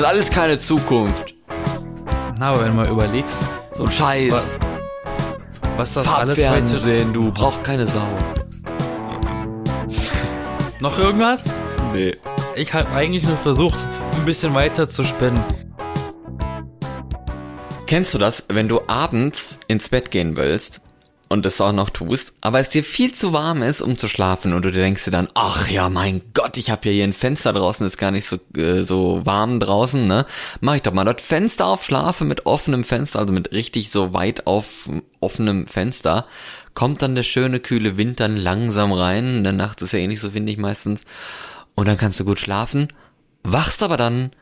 [0.00, 1.34] hat alles keine Zukunft.
[2.38, 3.38] Na, aber wenn du mal überlegst,
[3.74, 4.32] So ein Scheiß.
[4.32, 4.58] was,
[5.76, 6.48] was das alles heute...
[6.48, 8.06] Farbfernsehen, du brauchst keine Sau.
[10.80, 11.54] Noch irgendwas?
[11.92, 12.16] Nee.
[12.56, 13.78] Ich habe eigentlich nur versucht,
[14.14, 15.42] ein bisschen weiter zu spinnen.
[17.86, 20.80] Kennst du das, wenn du abends ins Bett gehen willst
[21.30, 24.52] und es auch noch tust, aber es dir viel zu warm ist, um zu schlafen
[24.52, 27.52] und du denkst dir dann, ach ja, mein Gott, ich habe ja hier ein Fenster
[27.52, 30.26] draußen, ist gar nicht so äh, so warm draußen, ne?
[30.60, 34.12] Mach ich doch mal das Fenster auf, schlafe mit offenem Fenster, also mit richtig so
[34.12, 34.90] weit auf
[35.20, 36.26] offenem Fenster.
[36.74, 40.08] Kommt dann der schöne kühle Wind dann langsam rein, in der Nacht ist ja eh
[40.08, 41.04] nicht so windig meistens
[41.76, 42.88] und dann kannst du gut schlafen,
[43.44, 44.32] wachst aber dann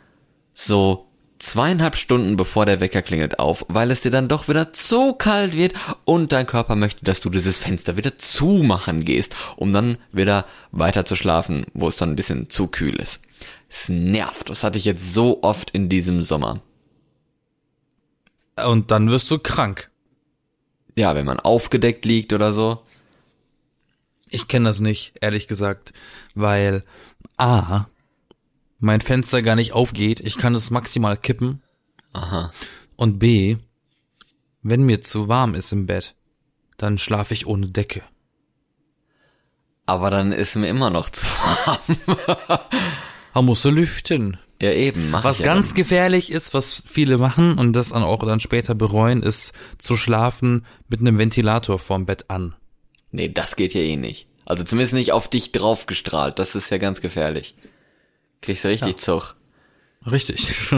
[0.55, 1.08] so
[1.39, 5.55] zweieinhalb Stunden bevor der Wecker klingelt auf, weil es dir dann doch wieder zu kalt
[5.55, 5.75] wird
[6.05, 11.05] und dein Körper möchte, dass du dieses Fenster wieder zumachen gehst, um dann wieder weiter
[11.05, 13.21] zu schlafen, wo es dann ein bisschen zu kühl ist.
[13.69, 14.51] Es nervt.
[14.51, 16.61] Das hatte ich jetzt so oft in diesem Sommer.
[18.65, 19.91] Und dann wirst du krank.
[20.97, 22.83] Ja, wenn man aufgedeckt liegt oder so.
[24.31, 25.93] Ich kenne das nicht, ehrlich gesagt,
[26.35, 26.83] weil
[27.37, 27.87] A,
[28.79, 31.63] mein Fenster gar nicht aufgeht, ich kann es maximal kippen.
[32.13, 32.53] Aha.
[32.97, 33.57] Und B,
[34.63, 36.15] wenn mir zu warm ist im Bett,
[36.77, 38.03] dann schlafe ich ohne Decke.
[39.87, 42.59] Aber dann ist mir immer noch zu warm.
[43.35, 44.37] Man muss so lüften.
[44.61, 45.11] Ja, eben.
[45.11, 45.77] Mach Was ja ganz dann.
[45.77, 50.67] gefährlich ist, was viele machen und das dann auch dann später bereuen, ist zu schlafen
[50.89, 52.55] mit einem Ventilator vorm Bett an.
[53.13, 54.27] Nee, das geht ja eh nicht.
[54.45, 56.39] Also zumindest nicht auf dich draufgestrahlt.
[56.39, 57.55] Das ist ja ganz gefährlich.
[58.43, 59.35] Kriegst du richtig Zug.
[60.11, 60.53] Richtig.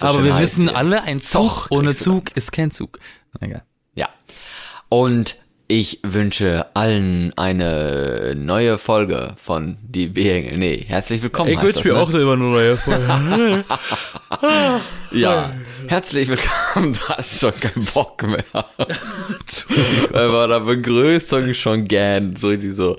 [0.00, 0.76] Aber wir wissen hier.
[0.76, 2.98] alle, ein Zug Zug ohne Zug ist kein Zug.
[3.40, 3.62] Egal.
[3.94, 4.08] Ja.
[4.88, 5.36] Und
[5.68, 10.58] ich wünsche allen eine neue Folge von Die B-Engel.
[10.58, 11.50] Nee, herzlich willkommen.
[11.56, 12.22] heißt das, ne?
[12.22, 13.64] immer nur neue Folge.
[15.10, 15.52] Ja,
[15.86, 16.92] herzlich willkommen.
[16.98, 18.44] Du hast schon keinen Bock mehr.
[18.52, 22.36] Weil bei der Begrüßung schon gern.
[22.36, 22.98] So die so.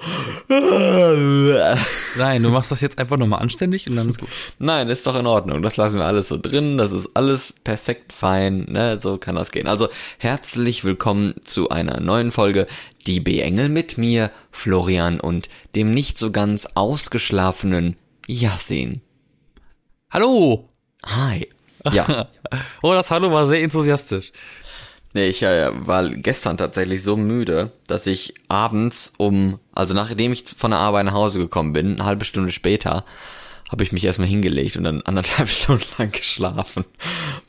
[2.18, 4.30] Nein, du machst das jetzt einfach nochmal anständig und dann ist gut.
[4.58, 5.62] Nein, ist doch in Ordnung.
[5.62, 6.78] Das lassen wir alles so drin.
[6.78, 8.66] Das ist alles perfekt fein.
[8.70, 9.00] Ne?
[9.00, 9.68] So kann das gehen.
[9.68, 9.88] Also
[10.18, 12.68] herzlich willkommen zu einer neuen Folge.
[13.08, 17.96] Die B-Engel mit mir, Florian und dem nicht so ganz ausgeschlafenen
[18.28, 19.02] Yassin.
[20.12, 20.70] Hallo!
[21.06, 21.48] Hi.
[21.92, 22.28] Ja,
[22.82, 24.32] Oh, das Hallo war sehr enthusiastisch.
[25.14, 30.44] nee, ich äh, war gestern tatsächlich so müde, dass ich abends um, also nachdem ich
[30.46, 33.06] von der Arbeit nach Hause gekommen bin, eine halbe Stunde später,
[33.70, 36.86] habe ich mich erstmal hingelegt und dann anderthalb Stunden lang geschlafen.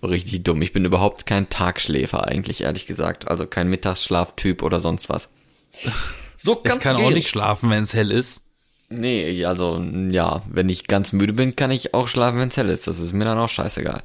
[0.01, 0.61] War richtig dumm.
[0.61, 3.29] Ich bin überhaupt kein Tagschläfer eigentlich, ehrlich gesagt.
[3.29, 5.31] Also kein Mittagsschlaftyp oder sonst was.
[6.37, 8.43] So Ich kann auch nicht schlafen, wenn es hell ist.
[8.93, 9.81] Nee, also
[10.11, 12.89] ja, wenn ich ganz müde bin, kann ich auch schlafen, wenn es hell ist.
[12.89, 14.03] Das ist mir dann auch scheißegal.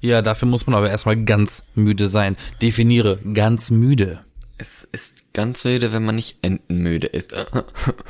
[0.00, 2.36] Ja, dafür muss man aber erstmal ganz müde sein.
[2.62, 4.20] Definiere ganz müde.
[4.56, 7.32] Es ist ganz müde, wenn man nicht entenmüde ist.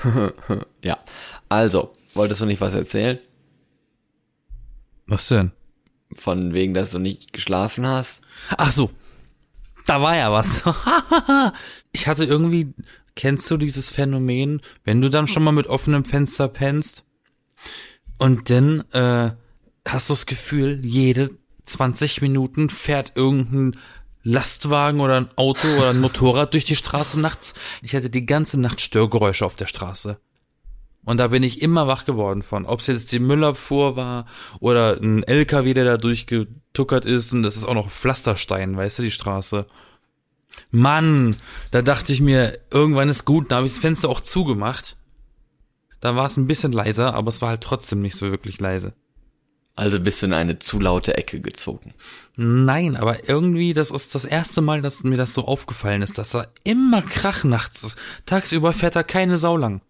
[0.84, 0.98] ja.
[1.48, 3.18] Also, wolltest du nicht was erzählen?
[5.06, 5.52] Was denn?
[6.14, 8.20] Von wegen, dass du nicht geschlafen hast?
[8.58, 8.90] Ach so.
[9.86, 10.62] Da war ja was.
[11.92, 12.74] ich hatte irgendwie,
[13.18, 17.04] kennst du dieses Phänomen, wenn du dann schon mal mit offenem Fenster pennst
[18.16, 19.32] und dann äh,
[19.84, 21.30] hast du das Gefühl, jede
[21.64, 23.76] 20 Minuten fährt irgendein
[24.22, 27.54] Lastwagen oder ein Auto oder ein Motorrad durch die Straße nachts.
[27.82, 30.20] Ich hatte die ganze Nacht Störgeräusche auf der Straße.
[31.04, 32.66] Und da bin ich immer wach geworden von.
[32.66, 34.26] Ob es jetzt die Müllabfuhr war
[34.60, 39.02] oder ein LKW, der da durchgetuckert ist und das ist auch noch Pflasterstein, weißt du,
[39.02, 39.66] die Straße.
[40.70, 41.36] Mann,
[41.70, 44.96] da dachte ich mir, irgendwann ist gut, da habe ich das Fenster auch zugemacht.
[46.00, 48.92] Da war es ein bisschen leiser, aber es war halt trotzdem nicht so wirklich leise.
[49.74, 51.94] Also bist du in eine zu laute Ecke gezogen.
[52.34, 56.30] Nein, aber irgendwie, das ist das erste Mal, dass mir das so aufgefallen ist, dass
[56.30, 57.98] da immer Krach nachts ist.
[58.26, 59.80] Tagsüber fährt da keine Sau lang.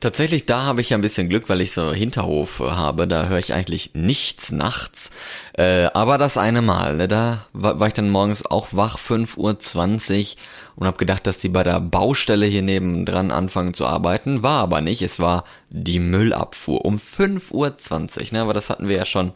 [0.00, 3.06] Tatsächlich, da habe ich ja ein bisschen Glück, weil ich so Hinterhof äh, habe.
[3.06, 5.10] Da höre ich eigentlich nichts nachts.
[5.52, 9.36] Äh, aber das eine Mal, ne, da war, war ich dann morgens auch wach, 5.20
[9.36, 10.42] Uhr
[10.76, 14.42] und habe gedacht, dass die bei der Baustelle hier nebendran anfangen zu arbeiten.
[14.42, 15.02] War aber nicht.
[15.02, 18.32] Es war die Müllabfuhr um 5.20 Uhr.
[18.32, 19.32] Ne, aber das hatten wir ja schon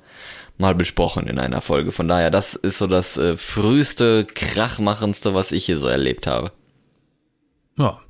[0.57, 1.93] mal besprochen in einer Folge.
[1.93, 6.53] Von daher, das ist so das äh, früheste, krachmachendste, was ich hier so erlebt habe.
[7.77, 8.01] Ja.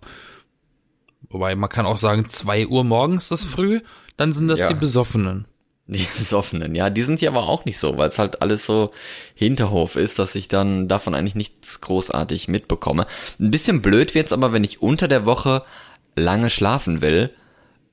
[1.35, 3.81] Wobei man kann auch sagen, zwei Uhr morgens ist früh,
[4.17, 4.69] dann sind das Ja.
[4.69, 5.47] die Besoffenen.
[5.89, 8.93] Die Besoffenen, ja, die sind hier aber auch nicht so, weil es halt alles so
[9.35, 13.07] Hinterhof ist, dass ich dann davon eigentlich nichts großartig mitbekomme.
[13.41, 15.63] Ein bisschen blöd wird's aber, wenn ich unter der Woche
[16.15, 17.31] lange schlafen will,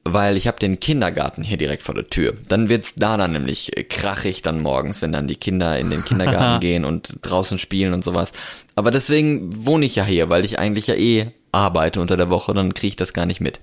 [0.03, 2.35] weil ich habe den Kindergarten hier direkt vor der Tür.
[2.47, 6.59] Dann wird's da dann nämlich krachig dann morgens, wenn dann die Kinder in den Kindergarten
[6.61, 8.33] gehen und draußen spielen und sowas.
[8.75, 12.53] Aber deswegen wohne ich ja hier, weil ich eigentlich ja eh arbeite unter der Woche,
[12.53, 13.59] dann kriege ich das gar nicht mit.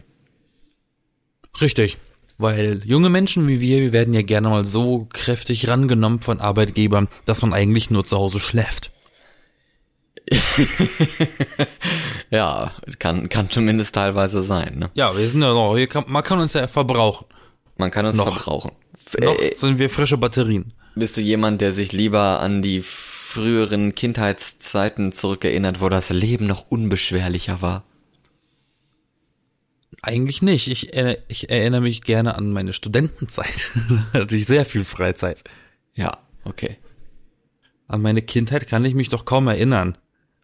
[1.60, 1.96] Richtig.
[2.38, 7.08] Weil junge Menschen wie wir, wir werden ja gerne mal so kräftig rangenommen von Arbeitgebern,
[7.26, 8.90] dass man eigentlich nur zu Hause schläft.
[12.30, 14.78] Ja, kann, kann zumindest teilweise sein.
[14.78, 14.90] Ne?
[14.94, 17.26] Ja, wir sind ja noch, kann, man kann uns ja verbrauchen.
[17.78, 18.34] Man kann uns Noch.
[18.34, 18.72] verbrauchen.
[19.18, 20.74] Noch Äh, sind wir frische Batterien.
[20.94, 22.82] bist du jemand, der sich lieber an die
[23.28, 27.84] früheren Kindheitszeiten zurückerinnert, wo das Leben noch unbeschwerlicher war?
[30.00, 30.68] Eigentlich nicht.
[30.68, 33.70] Ich, erinner- ich erinnere mich gerne an meine Studentenzeit.
[34.12, 35.44] da hatte ich sehr viel Freizeit.
[35.94, 36.78] Ja, okay.
[37.86, 39.98] An meine Kindheit kann ich mich doch kaum erinnern.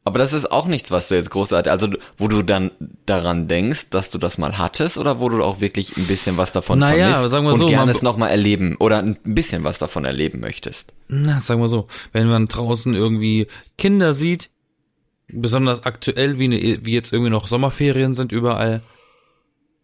[0.06, 2.70] Aber das ist auch nichts, was du jetzt großartig, also wo du dann
[3.06, 6.52] daran denkst, dass du das mal hattest oder wo du auch wirklich ein bisschen was
[6.52, 9.64] davon Naja, vermisst sagen wir und so, gerne man- es nochmal erleben oder ein bisschen
[9.64, 10.92] was davon erleben möchtest.
[11.08, 13.46] Na, sagen wir so, wenn man draußen irgendwie
[13.78, 14.50] Kinder sieht,
[15.28, 18.82] besonders aktuell, wie, ne, wie jetzt irgendwie noch Sommerferien sind überall,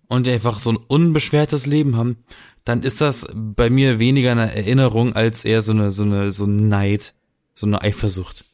[0.08, 2.18] und die einfach so ein unbeschwertes Leben haben,
[2.64, 6.44] dann ist das bei mir weniger eine Erinnerung als eher so eine, so eine, so
[6.44, 7.14] ein Neid,
[7.54, 8.44] so eine Eifersucht.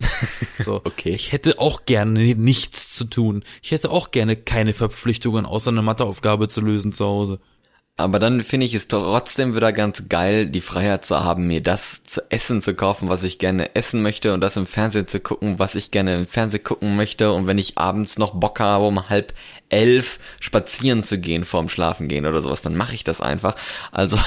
[0.64, 0.76] So.
[0.84, 1.10] Okay.
[1.14, 3.44] Ich hätte auch gerne nichts zu tun.
[3.62, 7.40] Ich hätte auch gerne keine Verpflichtungen, außer eine Matheaufgabe zu lösen zu Hause.
[7.96, 12.02] Aber dann finde ich es trotzdem wieder ganz geil, die Freiheit zu haben, mir das
[12.02, 15.60] zu essen zu kaufen, was ich gerne essen möchte und das im Fernsehen zu gucken,
[15.60, 17.32] was ich gerne im Fernsehen gucken möchte.
[17.32, 19.32] Und wenn ich abends noch Bock habe, um halb
[19.68, 23.54] elf spazieren zu gehen vorm Schlafen gehen oder sowas, dann mache ich das einfach.
[23.92, 24.18] Also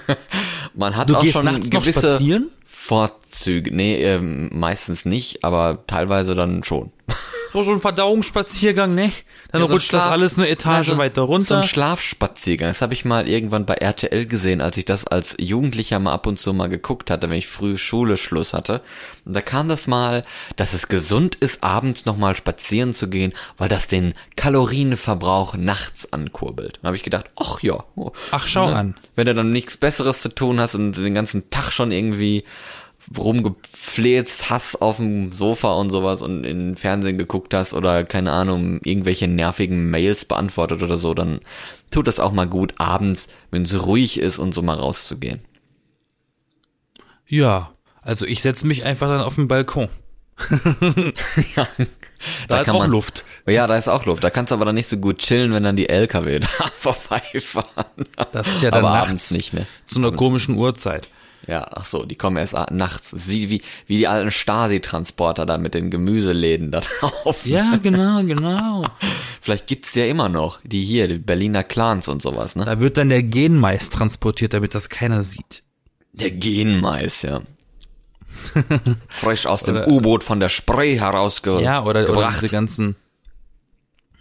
[0.74, 2.50] man hat Du auch gehst schon nachts noch gewisse spazieren?
[2.86, 3.74] Vorzüge.
[3.74, 6.92] Nee, ähm, meistens nicht, aber teilweise dann schon.
[7.54, 9.12] So, so ein Verdauungsspaziergang, ne?
[9.52, 11.58] Dann Ja, so rutscht das Schlaf- alles eine Etage Ja, so- weiter So runter.
[11.58, 12.68] ein Schlafspaziergang.
[12.70, 16.26] Das habe ich mal irgendwann bei RTL gesehen, als ich das als Jugendlicher mal ab
[16.26, 18.82] und zu mal geguckt hatte, wenn ich früh Schule Schluss hatte.
[19.24, 20.24] Und da kam das mal,
[20.56, 26.80] dass es gesund ist, abends nochmal spazieren zu gehen, weil das den Kalorienverbrauch nachts ankurbelt.
[26.82, 27.84] Da habe ich gedacht, ach ja.
[27.94, 28.96] oh, Ach, schau an.
[29.14, 32.42] Wenn du dann nichts Besseres zu tun hast und den ganzen Tag schon irgendwie
[33.16, 38.80] rumgefläzt hast auf dem Sofa und sowas und in Fernsehen geguckt hast oder keine Ahnung,
[38.84, 41.40] irgendwelche nervigen Mails beantwortet oder so, dann
[41.90, 45.40] tut das auch mal gut abends, wenn es ruhig ist und so mal rauszugehen.
[47.26, 47.72] Ja,
[48.02, 49.88] also ich setze mich einfach dann auf den Balkon.
[51.56, 51.68] ja,
[52.48, 53.24] Da, ist kann auch man- Luft.
[53.46, 54.24] Ja, da ist auch Luft.
[54.24, 56.46] Da kannst du aber dann nicht so gut chillen, wenn dann die LKW da
[56.78, 57.86] vorbeifahren.
[58.32, 59.66] Das ist ja dann aber nachts abends nicht, ne?
[59.86, 61.08] zu einer komischen Uhrzeit.
[61.46, 63.28] Ja, ach so, die kommen erst nachts.
[63.28, 67.44] Wie, wie, wie die alten Stasi-Transporter da mit den Gemüseläden da drauf.
[67.46, 68.84] Ja, genau, genau.
[69.40, 72.64] Vielleicht gibt's die ja immer noch, die hier, die Berliner Clans und sowas, ne?
[72.64, 75.62] Da wird dann der Genmais transportiert, damit das keiner sieht.
[76.12, 77.42] Der Genmais, ja.
[79.08, 82.96] Frisch aus dem U-Boot von der Spree herausge Ja, oder, oder diese ganzen,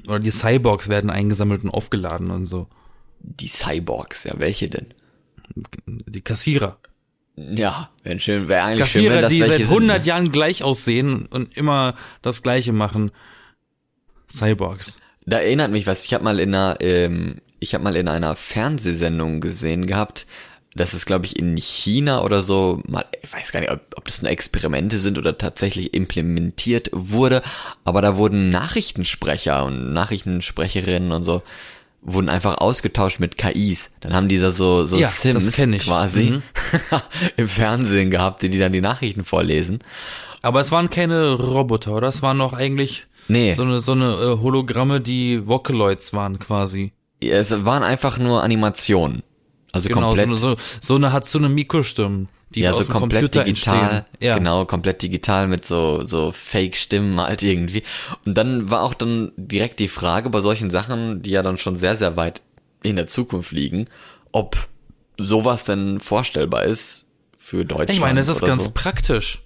[0.07, 2.67] oder die Cyborgs werden eingesammelt und aufgeladen und so.
[3.19, 4.87] die Cyborgs, ja, welche denn?
[5.55, 6.77] Die Kassierer.
[7.35, 9.87] Ja, wäre schön, wäre eigentlich schön, Kassierer, wenn das die seit 100 sind.
[9.87, 10.07] ne?
[10.07, 13.11] Jahren gleich aussehen und immer das Gleiche machen.
[14.29, 14.99] Cyborgs.
[15.25, 18.35] Da erinnert mich was, ich habe mal in einer, ähm, ich habe mal in einer
[18.35, 20.27] Fernsehsendung gesehen gehabt,
[20.75, 24.05] das ist, glaube ich, in China oder so, mal, ich weiß gar nicht, ob, ob
[24.05, 27.41] das nur Experimente sind oder tatsächlich implementiert wurde,
[27.83, 31.43] aber da wurden Nachrichtensprecher und Nachrichtensprecherinnen und so,
[32.05, 33.91] wurden einfach ausgetauscht mit KIs.
[34.01, 35.55] Dann haben die da so, so Ja, das Sims
[35.85, 36.41] quasi Mhm.
[37.37, 39.79] im Fernsehen gehabt, die, die dann die Nachrichten vorlesen.
[40.41, 42.09] Aber es waren keine Roboter, oder?
[42.09, 43.53] Es waren noch eigentlich Nee.
[43.53, 46.91] so eine, so eine äh, Hologramme, die Vocaloids waren quasi.
[47.21, 49.23] Ja, Es waren einfach nur Animationen.
[49.71, 50.27] Also Genau, so komplett.
[50.27, 53.43] eine, so, so eine hat so eine Mikrostimmen, die ja, aus so dem komplett Computer
[53.43, 54.17] digital, entstehen.
[54.27, 54.37] Ja.
[54.37, 57.83] genau, komplett digital mit so, so Fake-Stimmen halt irgendwie.
[58.25, 61.75] Und dann war auch dann direkt die Frage bei solchen Sachen, die ja dann schon
[61.77, 62.41] sehr, sehr weit
[62.83, 63.87] in der Zukunft liegen,
[64.31, 64.67] ob
[65.17, 67.05] sowas denn vorstellbar ist
[67.37, 67.91] für Deutschland.
[67.91, 68.71] Ich meine, es ist ganz so.
[68.73, 69.41] praktisch.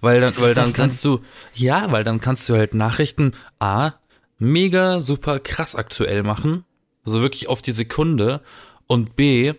[0.00, 1.20] Weil dann, Ist weil dann- kannst du,
[1.54, 3.92] ja, weil dann kannst du halt Nachrichten A,
[4.38, 6.64] mega super krass aktuell machen.
[7.06, 8.40] Also wirklich auf die Sekunde.
[8.86, 9.54] Und B,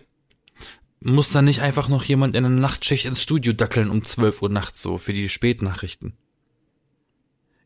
[1.00, 4.48] muss dann nicht einfach noch jemand in der Nachtschicht ins Studio dackeln um 12 Uhr
[4.48, 6.14] nachts so für die Spätnachrichten.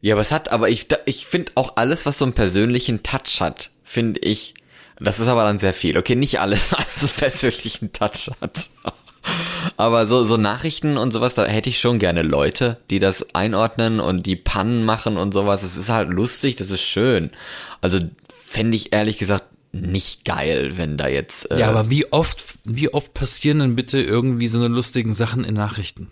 [0.00, 3.40] Ja, aber es hat, aber ich, ich finde auch alles, was so einen persönlichen Touch
[3.40, 4.54] hat, finde ich,
[4.98, 5.96] das ist aber dann sehr viel.
[5.96, 8.70] Okay, nicht alles, was einen persönlichen Touch hat.
[9.76, 14.00] Aber so, so Nachrichten und sowas, da hätte ich schon gerne Leute, die das einordnen
[14.00, 15.62] und die Pannen machen und sowas.
[15.62, 17.30] Es ist halt lustig, das ist schön.
[17.80, 17.98] Also
[18.42, 21.50] fände ich ehrlich gesagt nicht geil, wenn da jetzt.
[21.50, 25.44] Äh, Ja, aber wie oft, wie oft passieren denn bitte irgendwie so eine lustigen Sachen
[25.44, 26.08] in Nachrichten?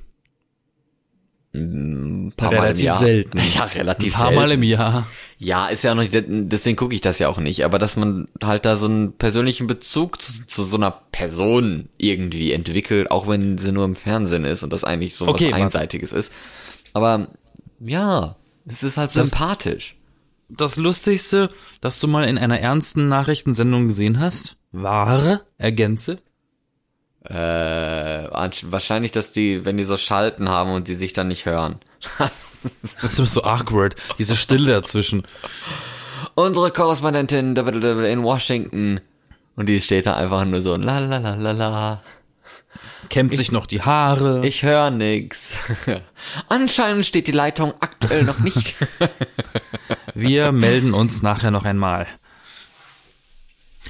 [1.55, 2.99] ein paar Mal im relativ Jahr.
[2.99, 3.39] selten.
[3.55, 4.41] Ja, relativ Ein paar selten.
[4.43, 5.07] Mal im Jahr.
[5.39, 8.29] Ja, ist ja auch nicht, deswegen gucke ich das ja auch nicht, aber dass man
[8.43, 13.57] halt da so einen persönlichen Bezug zu, zu so einer Person irgendwie entwickelt, auch wenn
[13.57, 15.55] sie nur im Fernsehen ist und das eigentlich so Okay, was.
[15.55, 16.33] Einseitiges ist.
[16.93, 17.29] Aber
[17.81, 18.37] ja,
[18.67, 19.97] es ist halt Das- sympathisch.
[20.49, 21.51] Das Lustigste,
[21.81, 26.17] das du mal in einer ernsten Nachrichtensendung gesehen hast, war, ergänze,
[27.29, 31.45] Äh, ansch- wahrscheinlich, dass die, wenn die so Schalten haben und die sich dann nicht
[31.45, 31.77] hören.
[33.03, 35.25] das ist so awkward, diese Stille dazwischen.
[36.35, 39.01] Unsere Korrespondentin in Washington.
[39.57, 42.03] Und die steht da einfach nur so, la la la la la.
[43.09, 44.47] Kämmt sich noch die Haare.
[44.47, 45.53] Ich höre nix.
[46.49, 48.77] Anscheinend steht die Leitung aktuell noch nicht.
[50.15, 52.07] Wir melden uns nachher noch einmal.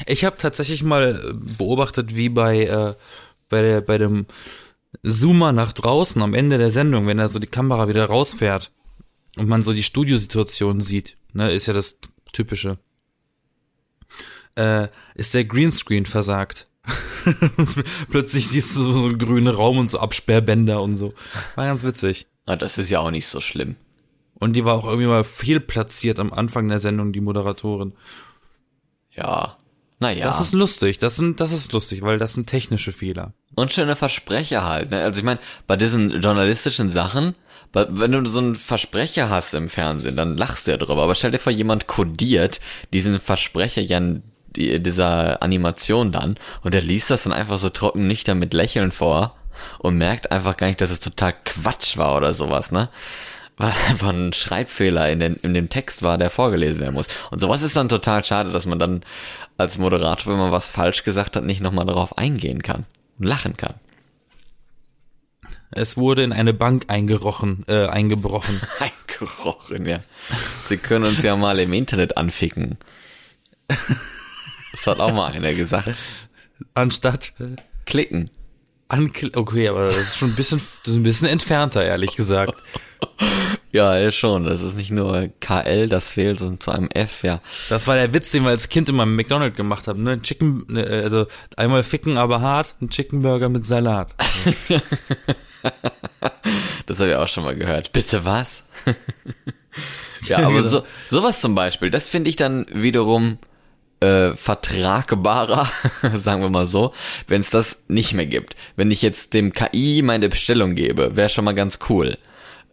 [0.07, 2.95] Ich habe tatsächlich mal äh, beobachtet, wie bei, äh,
[3.49, 4.27] bei, der, bei dem
[5.03, 8.71] Zoomer nach draußen am Ende der Sendung, wenn er so die Kamera wieder rausfährt
[9.37, 11.99] und man so die Studiosituation sieht, ne, ist ja das
[12.33, 12.79] Typische,
[14.55, 16.69] äh, ist der Greenscreen versagt.
[18.11, 21.15] Plötzlich siehst du so, so einen grünen Raum und so Absperrbänder und so.
[21.55, 22.27] War ganz witzig.
[22.47, 23.77] Ah, das ist ja auch nicht so schlimm.
[24.35, 27.93] Und die war auch irgendwie mal fehlplatziert am Anfang der Sendung, die Moderatorin.
[29.15, 29.57] Ja.
[30.01, 30.27] Naja.
[30.27, 33.33] Das ist lustig, das sind, das ist lustig, weil das sind technische Fehler.
[33.57, 34.93] Und schöne Versprecher halt.
[34.93, 35.03] Ne?
[35.03, 37.35] Also ich meine, bei diesen journalistischen Sachen,
[37.73, 41.03] wenn du so einen Versprecher hast im Fernsehen, dann lachst du ja drüber.
[41.03, 42.61] Aber stell dir vor, jemand kodiert
[42.93, 44.01] diesen Versprecher ja
[44.59, 49.37] dieser Animation dann und der liest das dann einfach so trocken nicht mit Lächeln vor
[49.79, 52.89] und merkt einfach gar nicht, dass es total Quatsch war oder sowas, ne?
[53.57, 57.09] Weil einfach ein Schreibfehler in, den, in dem Text war, der vorgelesen werden muss.
[57.31, 59.03] Und sowas ist dann total schade, dass man dann
[59.57, 62.87] als Moderator, wenn man was falsch gesagt hat, nicht nochmal darauf eingehen kann
[63.19, 63.75] und lachen kann.
[65.71, 68.61] Es wurde in eine Bank eingerochen, äh, eingebrochen.
[68.79, 70.01] Eingerochen, ja.
[70.67, 72.79] Sie können uns ja mal im Internet anficken.
[74.79, 75.91] Das hat auch mal einer gesagt.
[76.75, 77.33] Anstatt
[77.87, 78.31] Klicken.
[78.89, 82.63] ankl Okay, aber das ist schon ein bisschen, das ist ein bisschen entfernter, ehrlich gesagt.
[83.71, 84.45] Ja, ja, schon.
[84.45, 87.41] Das ist nicht nur KL, das fehlt, sondern zu einem F, ja.
[87.69, 90.13] Das war der Witz, den wir als Kind immer im McDonald's gemacht haben, ne?
[90.13, 94.15] Ein Chicken, ne, also einmal ficken, aber hart, ein Chicken Burger mit Salat.
[96.87, 97.93] Das habe ich auch schon mal gehört.
[97.93, 98.65] Bitte was?
[100.23, 100.63] ja, aber genau.
[100.63, 103.39] so, sowas zum Beispiel, das finde ich dann wiederum
[104.01, 105.69] äh, vertragbarer,
[106.15, 106.93] sagen wir mal so,
[107.27, 108.57] wenn es das nicht mehr gibt.
[108.77, 112.19] Wenn ich jetzt dem KI meine Bestellung gebe, wäre schon mal ganz cool.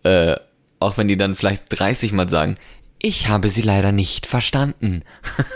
[0.03, 0.36] Äh,
[0.79, 2.55] auch wenn die dann vielleicht 30 Mal sagen,
[3.00, 5.01] ich habe sie leider nicht verstanden.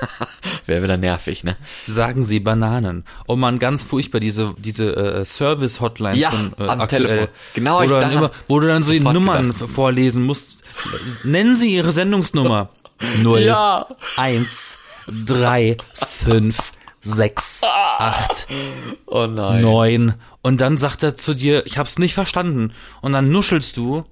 [0.66, 1.56] wäre wieder nervig, ne?
[1.88, 3.06] Sagen Sie Bananen.
[3.28, 7.06] Oh man, ganz furchtbar, diese, diese äh, Service-Hotlines Ja, von äh, am aktuell.
[7.06, 7.28] Telefon.
[7.56, 9.70] Genau, wo ich du, dann immer, wo du dann so die Nummern gedacht.
[9.72, 10.58] vorlesen musst.
[11.24, 12.70] Nennen Sie Ihre Sendungsnummer.
[13.22, 13.42] Null.
[13.42, 13.88] Ja.
[14.18, 14.78] Eins,
[15.26, 18.48] drei, fünf, sechs, acht,
[19.06, 20.16] Oh neun.
[20.42, 22.74] Und dann sagt er zu dir, ich hab's nicht verstanden.
[23.02, 24.06] Und dann nuschelst du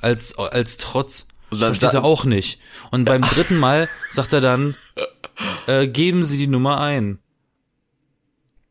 [0.00, 1.26] als, als Trotz.
[1.50, 2.60] Und dann Versteht er auch nicht.
[2.90, 4.74] Und beim dritten Mal sagt er dann,
[5.66, 7.18] äh, geben Sie die Nummer ein.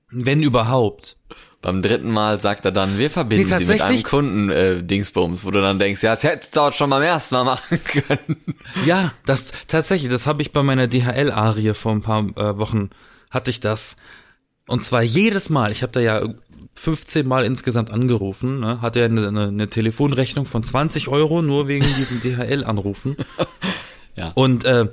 [0.09, 1.17] Wenn überhaupt.
[1.63, 5.45] Beim dritten Mal sagt er dann, wir verbinden Nee, sie mit einem Kunden äh, Dingsbums,
[5.45, 8.35] wo du dann denkst, ja, das hättest du dort schon beim ersten Mal machen können.
[8.85, 12.89] Ja, das tatsächlich, das habe ich bei meiner DHL-Arie vor ein paar äh, Wochen,
[13.31, 13.95] hatte ich das.
[14.67, 16.21] Und zwar jedes Mal, ich habe da ja
[16.75, 21.69] 15 Mal insgesamt angerufen, ne, hatte ja eine, eine, eine Telefonrechnung von 20 Euro nur
[21.69, 23.15] wegen diesen DHL-Anrufen.
[24.17, 24.33] Ja.
[24.35, 24.89] Und äh,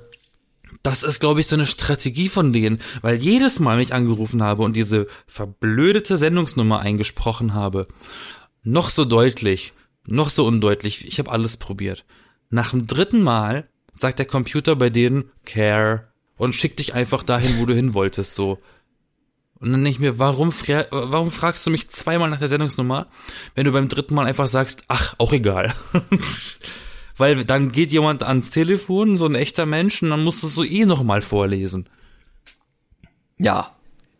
[0.82, 4.42] das ist, glaube ich, so eine Strategie von denen, weil jedes Mal, wenn ich angerufen
[4.42, 7.86] habe und diese verblödete Sendungsnummer eingesprochen habe,
[8.62, 9.72] noch so deutlich,
[10.06, 12.04] noch so undeutlich, ich habe alles probiert.
[12.48, 17.58] Nach dem dritten Mal sagt der Computer bei denen Care und schickt dich einfach dahin,
[17.58, 18.58] wo du hin wolltest, so.
[19.58, 20.54] Und dann denke ich mir, warum,
[20.90, 23.08] warum fragst du mich zweimal nach der Sendungsnummer,
[23.54, 25.74] wenn du beim dritten Mal einfach sagst, ach, auch egal.
[27.20, 30.54] Weil dann geht jemand ans Telefon, so ein echter Mensch, und dann musst du es
[30.54, 31.86] so eh nochmal vorlesen.
[33.36, 33.72] Ja.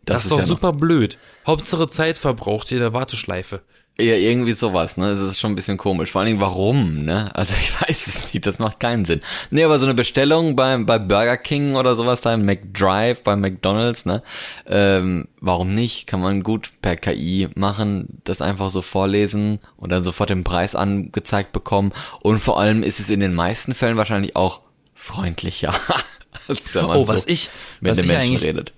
[0.05, 1.17] Das, ist doch ja super blöd.
[1.45, 3.61] Hauptsache Zeit verbraucht in der Warteschleife.
[3.99, 5.09] Ja, irgendwie sowas, ne?
[5.09, 6.11] Es ist schon ein bisschen komisch.
[6.11, 7.29] Vor allen Dingen, warum, ne?
[7.35, 9.21] Also ich weiß es nicht, das macht keinen Sinn.
[9.51, 13.35] Nee, aber so eine Bestellung bei, bei Burger King oder sowas da im McDrive, bei
[13.35, 14.23] McDonalds, ne?
[14.65, 16.07] Ähm, warum nicht?
[16.07, 20.73] Kann man gut per KI machen, das einfach so vorlesen und dann sofort den Preis
[20.73, 21.91] angezeigt bekommen.
[22.21, 24.61] Und vor allem ist es in den meisten Fällen wahrscheinlich auch
[24.95, 25.73] freundlicher.
[26.47, 27.49] als wenn man Oh, was so ich,
[27.81, 28.71] mit was den Menschen redet.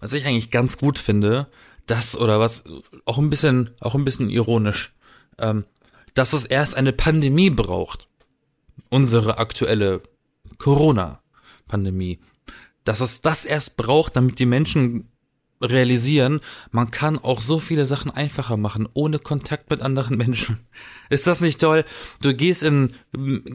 [0.00, 1.48] was ich eigentlich ganz gut finde,
[1.90, 2.64] das oder was
[3.04, 4.94] auch ein bisschen, auch ein bisschen ironisch,
[5.38, 5.64] ähm,
[6.14, 8.08] dass es erst eine Pandemie braucht.
[8.90, 10.02] Unsere aktuelle
[10.58, 12.20] Corona-Pandemie.
[12.84, 15.08] Dass es das erst braucht, damit die Menschen
[15.62, 20.60] realisieren, man kann auch so viele Sachen einfacher machen, ohne Kontakt mit anderen Menschen.
[21.10, 21.84] Ist das nicht toll?
[22.22, 22.94] Du gehst in,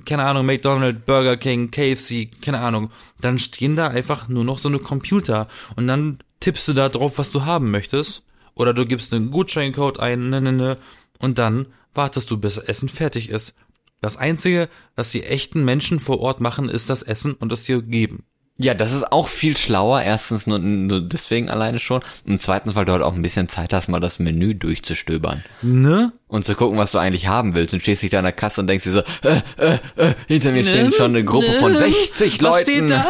[0.05, 4.69] keine Ahnung, McDonald's, Burger King, KFC, keine Ahnung, dann stehen da einfach nur noch so
[4.69, 8.24] eine Computer und dann tippst du da drauf, was du haben möchtest,
[8.55, 10.77] oder du gibst einen Gutscheincode ein, ne, ne, ne,
[11.19, 13.55] und dann wartest du, bis Essen fertig ist.
[14.01, 17.81] Das Einzige, was die echten Menschen vor Ort machen, ist das Essen und es dir
[17.81, 18.23] geben.
[18.57, 20.01] Ja, das ist auch viel schlauer.
[20.01, 22.01] Erstens nur, nur deswegen alleine schon.
[22.25, 25.43] Und zweitens, weil du halt auch ein bisschen Zeit hast, mal das Menü durchzustöbern.
[25.61, 26.13] Ne?
[26.29, 27.73] Und zu gucken, was du eigentlich haben willst.
[27.73, 30.53] Und stehst dich da an der Kasse und denkst dir so, äh, äh, äh, hinter
[30.53, 32.55] mir stehen schon eine Gruppe von 60 Leuten.
[32.55, 33.05] Was steht da?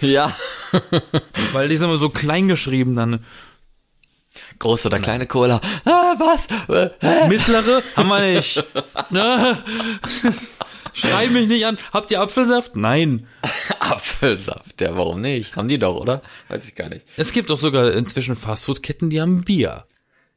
[0.00, 0.32] Ja.
[1.52, 3.24] Weil die sind immer so klein geschrieben dann.
[4.58, 5.60] Große oder kleine Cola.
[5.84, 6.48] Ah, was?
[6.68, 7.28] Äh, hä?
[7.28, 8.64] Mittlere haben wir nicht.
[9.10, 9.56] Ne?
[10.92, 11.78] Schrei mich nicht an.
[11.92, 12.76] Habt ihr Apfelsaft?
[12.76, 13.26] Nein.
[13.80, 14.80] Apfelsaft.
[14.80, 15.56] Ja, warum nicht?
[15.56, 16.22] Haben die doch, oder?
[16.48, 17.06] Weiß ich gar nicht.
[17.16, 19.84] Es gibt doch sogar inzwischen Fastfood-Ketten, die haben Bier.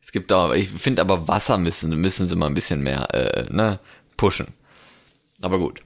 [0.02, 3.46] Es gibt auch, ich finde aber Wasser müssen, müssen sie mal ein bisschen mehr, äh,
[3.52, 3.80] ne,
[4.18, 4.48] pushen.
[5.42, 5.82] Aber gut.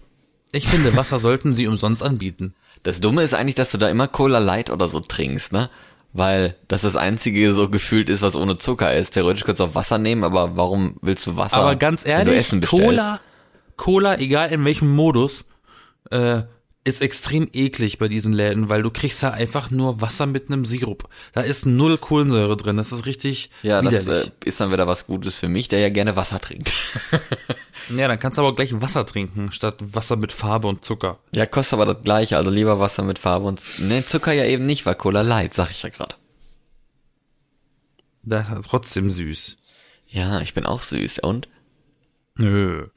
[0.51, 2.53] Ich finde, Wasser sollten sie umsonst anbieten.
[2.83, 5.69] Das Dumme ist eigentlich, dass du da immer Cola Light oder so trinkst, ne?
[6.17, 9.11] Weil das das einzige so gefühlt ist, was ohne Zucker ist.
[9.15, 11.57] Theoretisch könntest du auch Wasser nehmen, aber warum willst du Wasser?
[11.57, 12.49] Aber ganz ehrlich?
[12.69, 13.19] Cola,
[13.75, 15.43] Cola, egal in welchem Modus,
[16.11, 16.43] äh,
[16.85, 20.63] ist extrem eklig bei diesen Läden, weil du kriegst da einfach nur Wasser mit einem
[20.65, 21.09] Sirup.
[21.33, 22.77] Da ist null Kohlensäure drin.
[22.77, 24.27] Das ist richtig Ja, das widerlich.
[24.45, 26.71] äh, ist dann wieder was Gutes für mich, der ja gerne Wasser trinkt.
[27.95, 31.19] ja, dann kannst du aber auch gleich Wasser trinken, statt Wasser mit Farbe und Zucker.
[31.33, 34.65] ja, kostet aber das gleiche, also lieber Wasser mit Farbe und, ne, Zucker ja eben
[34.65, 36.15] nicht, weil Cola Light, sag ich ja gerade.
[38.23, 39.57] Das ist trotzdem süß.
[40.07, 41.47] Ja, ich bin auch süß, und?
[42.37, 42.87] Nö.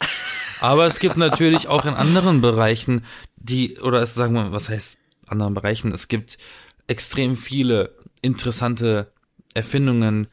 [0.61, 3.05] Aber es gibt natürlich auch in anderen Bereichen,
[3.37, 6.39] die, oder es sagen wir, was heißt anderen Bereichen, es gibt
[6.87, 9.13] extrem viele interessante
[9.55, 10.29] Erfindungen,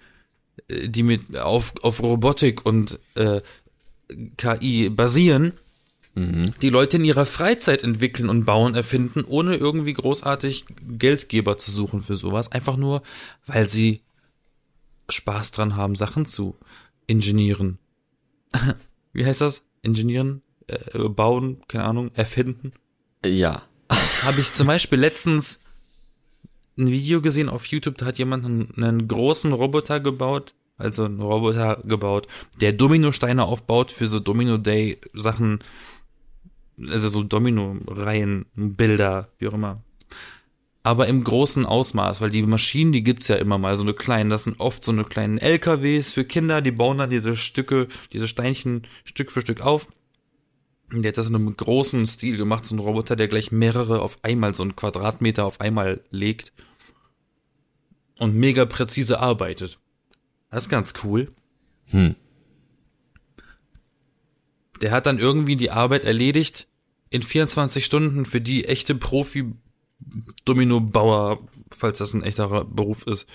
[0.67, 3.41] äh, die mit auf, auf Robotik und äh,
[4.37, 5.53] KI basieren,
[6.17, 10.65] die Leute in ihrer Freizeit entwickeln und bauen, erfinden, ohne irgendwie großartig
[10.97, 12.53] Geldgeber zu suchen für sowas.
[12.53, 13.03] Einfach nur,
[13.45, 14.01] weil sie
[15.09, 16.55] Spaß dran haben, Sachen zu
[17.05, 17.79] ingenieren.
[19.13, 19.63] Wie heißt das?
[19.85, 20.41] Ingenieren?
[20.67, 21.61] Äh, bauen?
[21.67, 22.11] Keine Ahnung.
[22.13, 22.73] Erfinden?
[23.25, 23.63] Ja.
[24.23, 25.61] Habe ich zum Beispiel letztens
[26.77, 31.21] ein Video gesehen auf YouTube, da hat jemand einen, einen großen Roboter gebaut, also einen
[31.21, 32.27] Roboter gebaut,
[32.59, 35.59] der Dominosteine aufbaut für so Domino Day Sachen,
[36.89, 39.83] also so Domino-Reihen, Bilder, wie auch immer.
[40.85, 44.29] Aber im großen Ausmaß, weil die Maschinen, die gibt's ja immer mal, so eine kleinen,
[44.29, 48.27] das sind oft so eine kleinen LKWs für Kinder, die bauen dann diese Stücke, diese
[48.27, 49.87] Steinchen Stück für Stück auf.
[50.93, 53.99] Und Der hat das in einem großen Stil gemacht, so ein Roboter, der gleich mehrere
[53.99, 56.53] auf einmal, so einen Quadratmeter auf einmal legt.
[58.19, 59.79] Und mega präzise arbeitet.
[60.51, 61.33] Das ist ganz cool.
[61.85, 62.13] Hm.
[64.81, 66.67] Der hat dann irgendwie die Arbeit erledigt
[67.09, 68.93] in 24 Stunden, für die echte
[70.45, 71.39] Profi-Domino-Bauer,
[71.71, 73.27] falls das ein echter Beruf ist,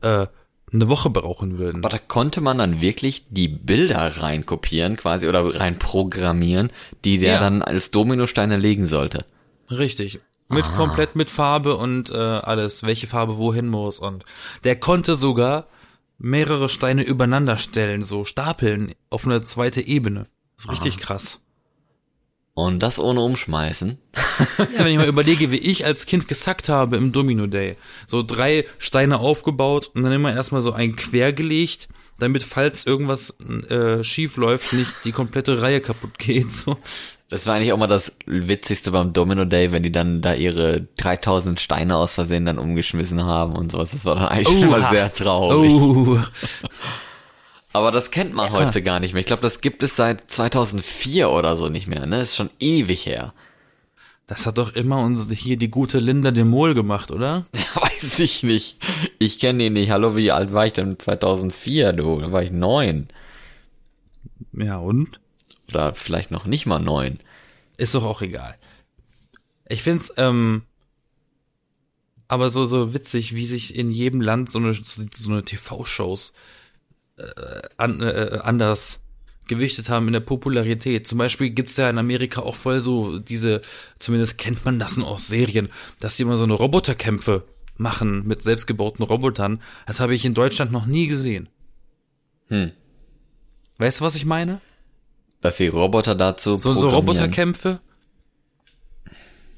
[0.00, 0.26] äh,
[0.72, 1.84] eine Woche brauchen würden.
[1.84, 6.70] Aber da konnte man dann wirklich die Bilder reinkopieren quasi oder rein programmieren,
[7.04, 7.40] die der Ja.
[7.40, 9.26] dann als Dominosteine legen sollte.
[9.70, 10.20] Richtig.
[10.48, 14.24] Mit komplett mit Farbe und äh, alles, welche Farbe wohin muss und
[14.64, 15.66] der konnte sogar
[16.18, 20.26] mehrere Steine übereinander stellen, so stapeln auf eine zweite Ebene.
[20.56, 21.40] Das ist richtig krass.
[22.54, 23.98] Und das ohne umschmeißen.
[24.58, 27.76] Ja, wenn ich mal überlege, wie ich als Kind gesackt habe im Domino Day.
[28.06, 31.88] So drei Steine aufgebaut und dann immer erstmal so ein quer gelegt,
[32.18, 33.38] damit falls irgendwas
[33.68, 36.52] äh, schief läuft, nicht die komplette Reihe kaputt geht.
[36.52, 36.76] So.
[37.30, 40.86] Das war eigentlich auch mal das Witzigste beim Domino Day, wenn die dann da ihre
[40.98, 43.92] 3000 Steine aus Versehen dann umgeschmissen haben und sowas.
[43.92, 44.78] Das war dann eigentlich schon Oha.
[44.78, 45.70] mal sehr traurig.
[45.70, 46.20] Oh.
[47.72, 49.20] Aber das kennt man heute gar nicht mehr.
[49.20, 52.20] Ich glaube, das gibt es seit 2004 oder so nicht mehr, ne?
[52.20, 53.32] Ist schon ewig her.
[54.26, 57.46] Das hat doch immer uns hier die gute Linda de Mol gemacht, oder?
[57.74, 58.76] Weiß ich nicht.
[59.18, 59.90] Ich kenne ihn nicht.
[59.90, 62.20] Hallo, wie alt war ich denn 2004, du?
[62.20, 63.08] Da war ich neun.
[64.52, 65.20] Ja, und?
[65.68, 67.20] Oder vielleicht noch nicht mal neun.
[67.78, 68.54] Ist doch auch egal.
[69.66, 70.62] Ich find's, ähm,
[72.28, 76.61] aber so, so witzig, wie sich in jedem Land so eine, so eine TV-Shows äh,
[77.76, 79.00] an, äh, anders
[79.48, 81.06] gewichtet haben in der Popularität.
[81.06, 83.62] Zum Beispiel gibt's ja in Amerika auch voll so diese,
[83.98, 85.68] zumindest kennt man das aus Serien,
[86.00, 87.44] dass die immer so eine Roboterkämpfe
[87.76, 89.60] machen mit selbstgebauten Robotern.
[89.86, 91.48] Das habe ich in Deutschland noch nie gesehen.
[92.48, 92.72] Hm.
[93.78, 94.60] Weißt du, was ich meine?
[95.40, 97.80] Dass die Roboter dazu So, so Roboterkämpfe?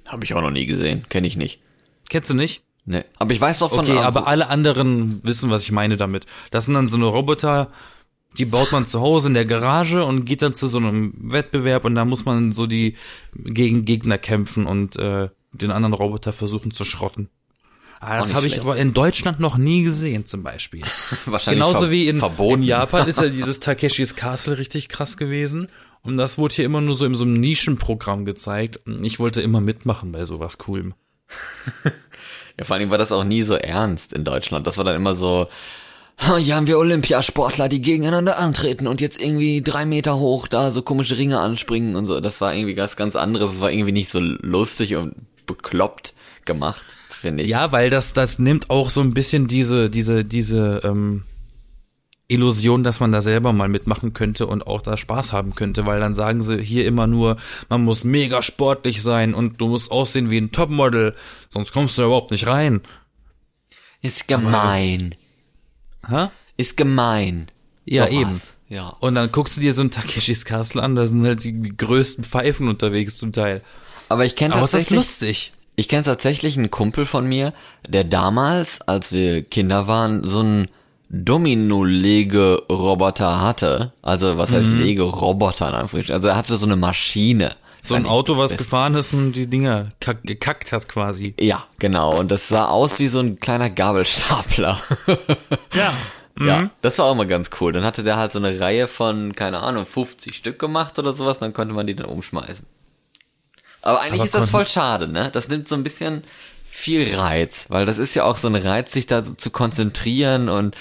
[0.08, 1.04] Habe ich auch noch nie gesehen.
[1.08, 1.60] Kenne ich nicht.
[2.08, 2.62] Kennst du nicht?
[2.86, 3.04] Nee.
[3.18, 3.80] Aber ich weiß doch von...
[3.80, 6.26] Okay, aber alle anderen wissen, was ich meine damit.
[6.50, 7.70] Das sind dann so eine Roboter,
[8.36, 11.84] die baut man zu Hause in der Garage und geht dann zu so einem Wettbewerb
[11.84, 12.96] und da muss man so die
[13.34, 17.28] gegen Gegner kämpfen und äh, den anderen Roboter versuchen zu schrotten.
[18.00, 20.82] Ah, das habe ich aber in Deutschland noch nie gesehen, zum Beispiel.
[21.24, 22.60] Wahrscheinlich Genauso wie in, verboten.
[22.60, 25.68] in Japan ist ja dieses Takeshis Castle richtig krass gewesen.
[26.02, 28.80] Und das wurde hier immer nur so in so einem Nischenprogramm gezeigt.
[29.00, 30.92] Ich wollte immer mitmachen bei sowas Coolem.
[32.58, 34.66] Ja, vor allem war das auch nie so ernst in Deutschland.
[34.66, 35.48] Das war dann immer so,
[36.18, 40.70] "Ha, hier haben wir Olympiasportler, die gegeneinander antreten und jetzt irgendwie drei Meter hoch da
[40.70, 42.20] so komische Ringe anspringen und so.
[42.20, 43.54] Das war irgendwie was ganz anderes.
[43.54, 45.14] Es war irgendwie nicht so lustig und
[45.46, 46.14] bekloppt
[46.44, 47.50] gemacht, finde ich.
[47.50, 51.24] Ja, weil das, das nimmt auch so ein bisschen diese, diese, diese ähm,
[52.26, 56.00] Illusion, dass man da selber mal mitmachen könnte und auch da Spaß haben könnte, weil
[56.00, 57.36] dann sagen sie hier immer nur,
[57.68, 61.14] man muss mega sportlich sein und du musst aussehen wie ein Topmodel,
[61.50, 62.80] sonst kommst du überhaupt nicht rein.
[64.00, 65.14] Ist gemein.
[66.08, 66.28] Hä?
[66.56, 67.48] Ist gemein.
[67.84, 68.20] Ja, Sowas.
[68.20, 68.40] eben.
[68.68, 68.88] Ja.
[69.00, 71.76] Und dann guckst du dir so ein Takeshis Castle an, da sind halt die, die
[71.76, 73.62] größten Pfeifen unterwegs zum Teil.
[74.08, 75.52] Aber ich kenne Aber es ist tatsächlich, lustig.
[75.76, 77.52] ich kenne tatsächlich einen Kumpel von mir,
[77.86, 80.68] der damals, als wir Kinder waren, so einen
[81.14, 83.92] Domino-Lege-Roboter hatte.
[84.02, 86.16] Also, was heißt Lege-Roboter in Anführungsstrichen?
[86.16, 87.54] Also, er hatte so eine Maschine.
[87.80, 88.64] So ein Auto, was Beste.
[88.64, 91.34] gefahren ist und die Dinger kack, gekackt hat quasi.
[91.38, 92.18] Ja, genau.
[92.18, 94.80] Und das sah aus wie so ein kleiner Gabelstapler.
[95.74, 95.92] Ja.
[96.36, 97.72] Ja, das war auch mal ganz cool.
[97.72, 101.38] Dann hatte der halt so eine Reihe von, keine Ahnung, 50 Stück gemacht oder sowas,
[101.38, 102.66] dann konnte man die dann umschmeißen.
[103.82, 105.30] Aber eigentlich Aber ist das voll schade, ne?
[105.32, 106.24] Das nimmt so ein bisschen
[106.74, 110.74] viel Reiz, weil das ist ja auch so ein Reiz, sich da zu konzentrieren und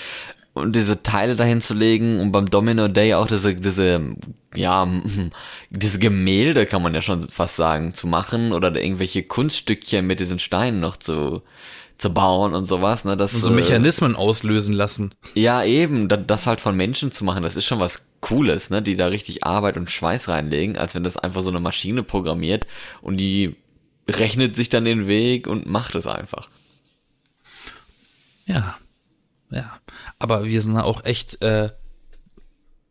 [0.55, 4.15] und diese Teile dahin zu legen und beim Domino Day auch diese diese
[4.55, 4.87] ja
[5.69, 10.39] diese Gemälde kann man ja schon fast sagen zu machen oder irgendwelche Kunststückchen mit diesen
[10.39, 11.41] Steinen noch zu
[11.99, 13.15] zu bauen und sowas, ne?
[13.15, 15.13] Das So äh, Mechanismen auslösen lassen.
[15.35, 18.81] ja, eben, da- das halt von Menschen zu machen, das ist schon was Cooles, ne?
[18.81, 22.65] Die da richtig Arbeit und Schweiß reinlegen, als wenn das einfach so eine Maschine programmiert
[23.03, 23.55] und die
[24.09, 26.49] rechnet sich dann den Weg und macht es einfach.
[28.45, 28.77] Ja.
[29.49, 29.79] Ja.
[30.19, 31.71] Aber wir sind auch echt äh,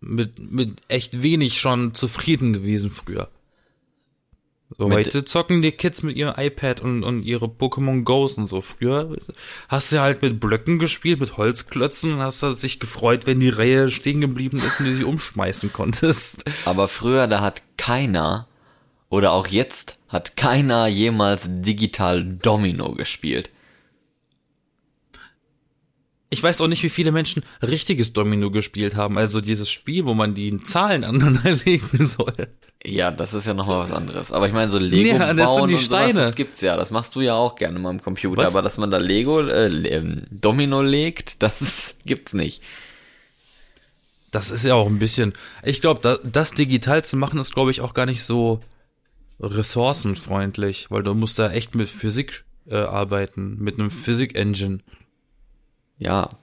[0.01, 3.31] mit, mit echt wenig schon zufrieden gewesen früher.
[4.79, 8.47] So, Mit- heute zocken die Kids mit ihrem iPad und, und ihre Pokémon Go's und
[8.47, 8.63] so.
[8.63, 9.15] Früher
[9.69, 13.51] hast du halt mit Blöcken gespielt, mit Holzklötzen und hast du dich gefreut, wenn die
[13.51, 16.45] Reihe stehen geblieben ist und du sie umschmeißen konntest.
[16.65, 18.49] Aber früher, da hat keiner,
[19.11, 23.49] oder auch jetzt, hat keiner jemals digital Domino gespielt.
[26.29, 29.19] Ich weiß auch nicht, wie viele Menschen richtiges Domino gespielt haben.
[29.19, 32.49] Also dieses Spiel, wo man die Zahlen aneinander legen soll.
[32.85, 34.33] Ja, das ist ja nochmal was anderes.
[34.33, 36.21] Aber ich meine, so Lego Ja, das sind bauen die und sowas, Steine.
[36.21, 36.77] das gibt's ja.
[36.77, 38.43] Das machst du ja auch gerne mal im Computer.
[38.43, 38.51] Was?
[38.51, 42.63] Aber dass man da Lego, äh, ähm, Domino legt, das gibt's nicht.
[44.31, 45.35] Das ist ja auch ein bisschen.
[45.63, 48.61] Ich glaube, da, das digital zu machen, ist, glaube ich, auch gar nicht so
[49.43, 54.79] ressourcenfreundlich, weil du musst da echt mit Physik äh, arbeiten, mit einem Physik-Engine.
[55.99, 56.39] Ja,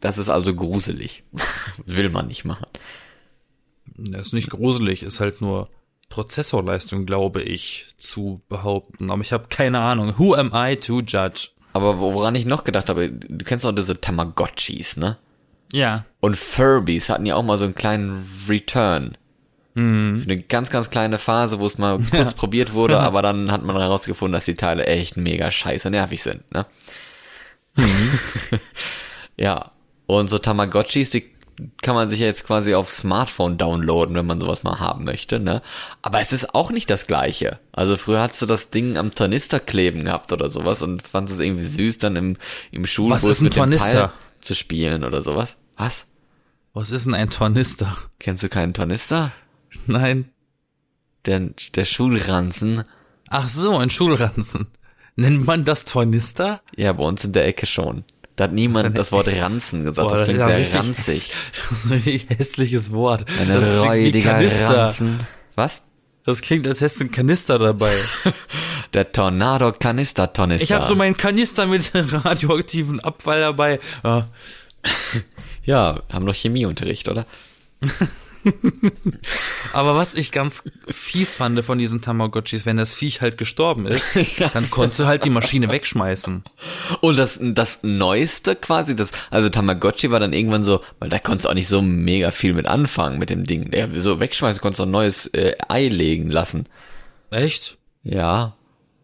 [0.00, 1.24] das ist also gruselig.
[1.86, 2.66] Will man nicht machen.
[3.96, 5.68] Das ist nicht gruselig, ist halt nur
[6.08, 9.10] Prozessorleistung, glaube ich, zu behaupten.
[9.10, 10.14] Aber ich habe keine Ahnung.
[10.18, 11.50] Who am I to judge?
[11.72, 15.18] Aber woran ich noch gedacht habe, du kennst auch diese Tamagotchis, ne?
[15.72, 16.04] Ja.
[16.18, 19.16] Und Furbies hatten ja auch mal so einen kleinen Return.
[19.80, 20.18] Mhm.
[20.18, 23.62] Für eine ganz, ganz kleine Phase, wo es mal kurz probiert wurde, aber dann hat
[23.62, 26.66] man herausgefunden, dass die Teile echt mega scheiße nervig sind, ne?
[27.76, 28.18] Mhm.
[29.36, 29.72] ja.
[30.06, 31.30] Und so Tamagotchis, die
[31.82, 35.38] kann man sich ja jetzt quasi aufs Smartphone downloaden, wenn man sowas mal haben möchte,
[35.38, 35.62] ne?
[36.02, 37.58] Aber es ist auch nicht das gleiche.
[37.72, 41.44] Also früher hast du das Ding am Tornister kleben gehabt oder sowas und fandest es
[41.44, 42.36] irgendwie süß, dann im,
[42.72, 43.92] im Schulbus Was ist ein mit dem Tornister?
[43.92, 45.58] Teil zu spielen oder sowas.
[45.76, 46.06] Was?
[46.72, 47.96] Was ist denn ein Tornister?
[48.18, 49.32] Kennst du keinen Tornister?
[49.86, 50.30] Nein.
[51.26, 51.40] Der,
[51.74, 52.84] der Schulranzen.
[53.28, 54.68] Ach so, ein Schulranzen.
[55.16, 56.62] Nennt man das Tornister?
[56.76, 58.04] Ja, bei uns in der Ecke schon.
[58.36, 60.08] Da hat niemand das Wort Ranzen gesagt.
[60.08, 61.30] Boah, das klingt ja sehr richtig ranzig.
[61.90, 63.26] Richtig hässliches Wort.
[63.38, 64.78] Ein das räudiger Kanister.
[64.78, 65.20] Ranzen.
[65.56, 65.82] Was?
[66.24, 67.94] Das klingt, als hättest du einen Kanister dabei.
[68.94, 70.64] Der Tornado Kanister Tornister.
[70.64, 73.78] Ich habe so meinen Kanister mit radioaktiven Abfall dabei.
[74.04, 74.28] Ja,
[75.64, 77.26] Ja, haben noch Chemieunterricht, oder?
[79.72, 84.16] Aber was ich ganz fies fand von diesen Tamagotchis, wenn das Viech halt gestorben ist,
[84.54, 86.42] dann konntest du halt die Maschine wegschmeißen.
[87.00, 91.44] Und das, das Neueste quasi, das, also Tamagotchi war dann irgendwann so, weil da konntest
[91.44, 93.72] du auch nicht so mega viel mit anfangen mit dem Ding.
[93.72, 96.66] Ja, so wegschmeißen konntest du ein neues äh, Ei legen lassen.
[97.30, 97.78] Echt?
[98.02, 98.56] Ja.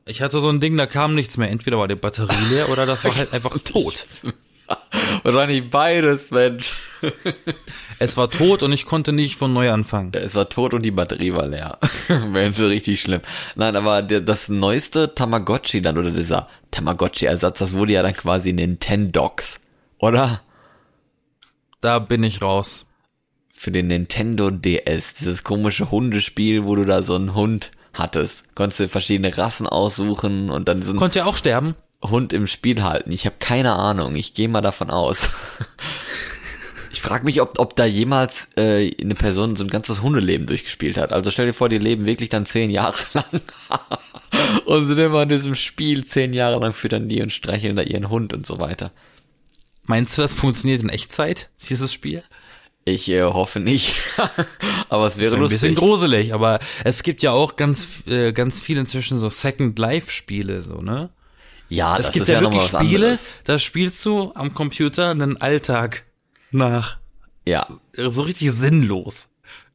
[0.04, 1.50] Ich hatte so ein Ding, da kam nichts mehr.
[1.50, 4.04] Entweder war die Batterie leer oder das war halt einfach tot.
[5.22, 6.76] Wahrscheinlich beides, Mensch.
[7.98, 10.12] Es war tot und ich konnte nicht von neu anfangen.
[10.14, 11.78] Es war tot und die Batterie war leer.
[12.30, 13.22] Mensch, richtig schlimm.
[13.54, 18.52] Nein, aber der, das neueste Tamagotchi dann, oder dieser Tamagotchi-Ersatz, das wurde ja dann quasi
[18.52, 19.60] Nintendox,
[19.98, 20.42] oder?
[21.80, 22.86] Da bin ich raus.
[23.52, 28.54] Für den Nintendo DS, dieses komische Hundespiel, wo du da so einen Hund hattest.
[28.54, 31.74] Konntest du verschiedene Rassen aussuchen und dann so einen Konnte ja auch sterben.
[32.02, 33.10] Hund im Spiel halten.
[33.12, 34.16] Ich habe keine Ahnung.
[34.16, 35.30] Ich gehe mal davon aus.
[37.06, 41.12] Frage mich, ob, ob da jemals äh, eine Person so ein ganzes Hundeleben durchgespielt hat.
[41.12, 43.24] Also stell dir vor, die leben wirklich dann zehn Jahre lang
[44.64, 48.08] und sind immer in diesem Spiel zehn Jahre lang füttern die und streicheln da ihren
[48.08, 48.92] Hund und so weiter.
[49.84, 52.22] Meinst du, das funktioniert in Echtzeit, dieses Spiel?
[52.84, 53.96] Ich äh, hoffe nicht,
[54.88, 55.76] aber es wäre Ein bisschen lustig.
[55.76, 60.62] gruselig, aber es gibt ja auch ganz, äh, ganz viel inzwischen so Second Life Spiele,
[60.62, 61.10] so, ne?
[61.68, 65.36] Ja, Es das gibt ist ja, ja wirklich Spiele, da spielst du am Computer einen
[65.40, 66.04] Alltag
[66.50, 66.98] nach.
[67.46, 69.28] Ja, So richtig sinnlos.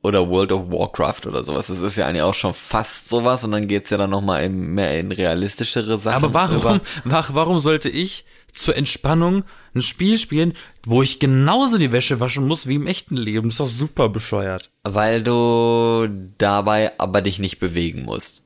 [0.03, 1.67] oder World of Warcraft oder sowas.
[1.67, 4.99] Das ist ja eigentlich auch schon fast sowas und dann geht's ja dann nochmal mehr
[4.99, 6.15] in realistischere Sachen.
[6.23, 6.81] Aber warum, über.
[7.05, 9.43] wa- warum sollte ich zur Entspannung
[9.75, 10.53] ein Spiel spielen,
[10.86, 13.49] wo ich genauso die Wäsche waschen muss wie im echten Leben?
[13.49, 14.71] Das ist doch super bescheuert.
[14.84, 18.41] Weil du dabei aber dich nicht bewegen musst.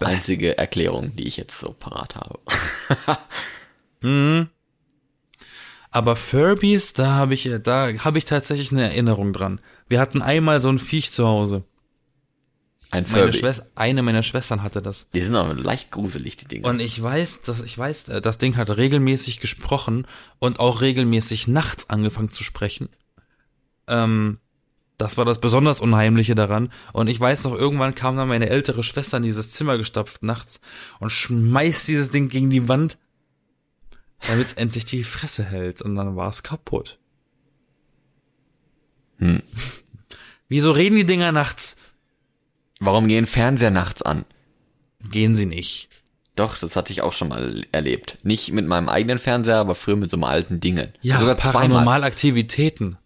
[0.00, 2.40] Einzige Erklärung, die ich jetzt so parat habe.
[5.90, 9.60] Aber Furbies, da habe ich, da habe ich tatsächlich eine Erinnerung dran.
[9.88, 11.64] Wir hatten einmal so ein Viech zu Hause.
[12.92, 13.38] Ein Meine Furby.
[13.38, 15.08] Schwester, eine meiner Schwestern hatte das.
[15.14, 16.66] Die sind aber leicht gruselig, die Dinge.
[16.66, 20.06] Und ich weiß, dass ich weiß, äh, das Ding hat regelmäßig gesprochen
[20.38, 22.88] und auch regelmäßig nachts angefangen zu sprechen.
[23.86, 24.38] Ähm,
[24.98, 26.72] das war das besonders Unheimliche daran.
[26.92, 30.60] Und ich weiß noch, irgendwann kam dann meine ältere Schwester in dieses Zimmer gestapft nachts
[30.98, 32.98] und schmeißt dieses Ding gegen die Wand,
[34.26, 35.82] damit es endlich die Fresse hält.
[35.82, 36.98] Und dann war es kaputt.
[39.18, 39.42] Hm.
[40.48, 41.76] Wieso reden die Dinger nachts?
[42.80, 44.24] Warum gehen Fernseher nachts an?
[45.10, 45.88] Gehen sie nicht.
[46.36, 48.18] Doch, das hatte ich auch schon mal erlebt.
[48.22, 50.92] Nicht mit meinem eigenen Fernseher, aber früher mit so einem alten Dingen.
[51.02, 51.68] Ja, Sogar zweimal.
[51.68, 52.96] Paranormalaktivitäten.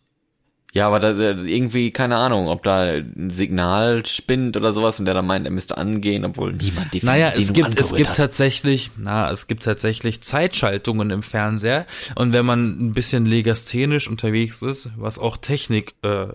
[0.75, 5.05] Ja, aber da, da irgendwie, keine Ahnung, ob da ein Signal spinnt oder sowas und
[5.05, 8.17] der dann meint, er müsste angehen, obwohl niemand die Naja, es gibt, es gibt hat.
[8.17, 11.87] tatsächlich, na, es gibt tatsächlich Zeitschaltungen im Fernseher.
[12.17, 16.27] Und wenn man ein bisschen legasthenisch unterwegs ist, was auch Technik äh,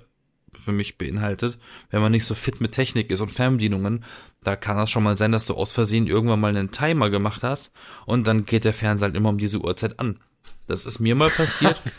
[0.55, 1.57] für mich beinhaltet,
[1.91, 4.05] wenn man nicht so fit mit Technik ist und Fernbedienungen,
[4.41, 7.43] da kann das schon mal sein, dass du aus Versehen irgendwann mal einen Timer gemacht
[7.43, 7.73] hast
[8.05, 10.17] und dann geht der Fernseher halt immer um diese Uhrzeit an.
[10.65, 11.81] Das ist mir mal passiert.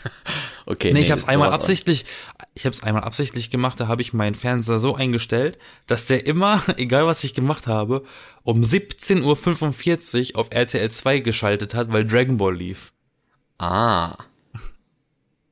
[0.65, 2.05] Okay, Nee, ich habe es einmal absichtlich,
[2.53, 6.25] ich habe es einmal absichtlich gemacht, da habe ich meinen Fernseher so eingestellt, dass der
[6.25, 8.03] immer, egal was ich gemacht habe,
[8.43, 12.91] um 17.45 Uhr auf RTL 2 geschaltet hat, weil Dragon Ball lief.
[13.57, 14.15] Ah,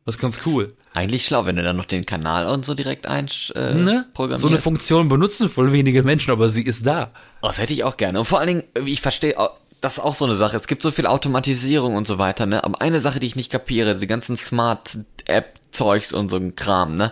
[0.05, 0.73] Das ist ganz cool.
[0.93, 4.07] eigentlich schlau, wenn du dann noch den Kanal und so direkt einsch äh, Ne?
[4.35, 7.11] So eine Funktion benutzen voll wenige Menschen, aber sie ist da.
[7.41, 8.19] Oh, das hätte ich auch gerne.
[8.19, 9.35] Und vor allen Dingen, ich verstehe,
[9.81, 10.57] das ist auch so eine Sache.
[10.57, 12.63] Es gibt so viel Automatisierung und so weiter, ne?
[12.63, 17.11] Aber eine Sache, die ich nicht kapiere, die ganzen Smart-App-Zeugs und so ein Kram, ne?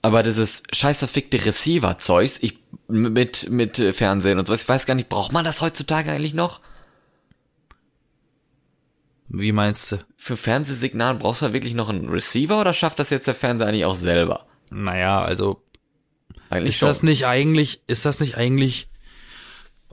[0.00, 5.08] Aber dieses scheiß verfickte Receiver-Zeugs, ich, mit, mit Fernsehen und so, ich weiß gar nicht,
[5.08, 6.60] braucht man das heutzutage eigentlich noch?
[9.28, 9.96] Wie meinst du?
[10.16, 13.84] Für Fernsehsignalen brauchst du wirklich noch einen Receiver oder schafft das jetzt der Fernseher eigentlich
[13.84, 14.46] auch selber?
[14.70, 15.62] Naja, also
[16.48, 16.88] Eigentlich ist schon.
[16.88, 18.88] das nicht eigentlich, ist das nicht eigentlich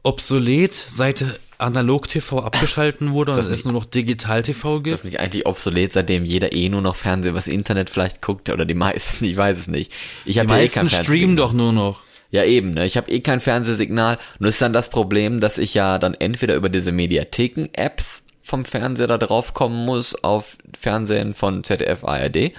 [0.04, 4.93] obsolet, seit Analog-TV abgeschalten wurde und es nur noch Digital-TV ist gibt?
[4.95, 8.65] das nicht eigentlich obsolet, seitdem jeder eh nur noch Fernsehen übers Internet vielleicht guckt oder
[8.65, 9.91] die meisten, ich weiß es nicht.
[10.25, 12.03] Ich habe ja eh meisten kein streamen doch nur noch.
[12.31, 12.85] Ja, eben, ne?
[12.85, 14.17] Ich habe eh kein Fernsehsignal.
[14.39, 19.07] Nur ist dann das Problem, dass ich ja dann entweder über diese Mediatheken-Apps vom Fernseher
[19.07, 22.51] da drauf kommen muss auf Fernsehen von ZDF, ARD.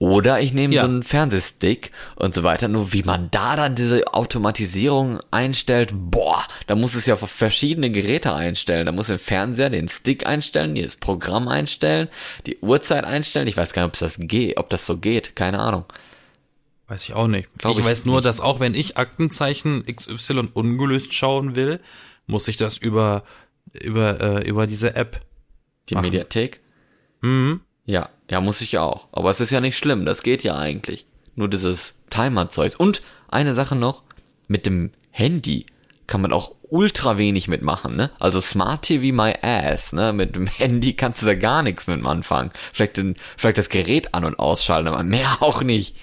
[0.00, 0.80] Oder ich nehme Ja.
[0.82, 2.68] so einen Fernsehstick und so weiter.
[2.68, 7.90] Nur wie man da dann diese Automatisierung einstellt, boah, da muss es ja auf verschiedene
[7.90, 8.86] Geräte einstellen.
[8.86, 12.08] Da muss der Fernseher den Stick einstellen, das Programm einstellen,
[12.46, 13.46] die Uhrzeit einstellen.
[13.46, 15.36] Ich weiß gar nicht, ob das geht, ob das so geht.
[15.36, 15.84] Keine Ahnung.
[16.88, 17.50] Weiß ich auch nicht.
[17.58, 18.24] Glaub ich, ich weiß nur, nicht.
[18.24, 21.78] dass auch wenn ich Aktenzeichen XY ungelöst schauen will,
[22.26, 23.22] muss ich das über
[23.74, 25.20] über äh, über diese App.
[25.90, 26.06] Die Machen.
[26.06, 26.60] Mediathek?
[27.20, 27.60] Mhm.
[27.84, 29.06] Ja, ja, muss ich auch.
[29.12, 31.04] Aber es ist ja nicht schlimm, das geht ja eigentlich.
[31.36, 32.76] nur dieses Timer-Zeugs.
[32.76, 34.02] Und eine Sache noch,
[34.48, 35.66] mit dem Handy
[36.06, 38.10] kann man auch ultra wenig mitmachen, ne?
[38.20, 40.12] Also Smart TV my ass, ne?
[40.12, 42.50] Mit dem Handy kannst du da gar nichts mit anfangen.
[42.72, 45.96] Vielleicht, den, vielleicht das Gerät an- und ausschalten, aber mehr auch nicht.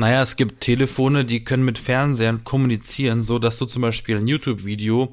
[0.00, 4.26] Naja, es gibt Telefone, die können mit Fernsehern kommunizieren, so dass du zum Beispiel ein
[4.26, 5.12] YouTube-Video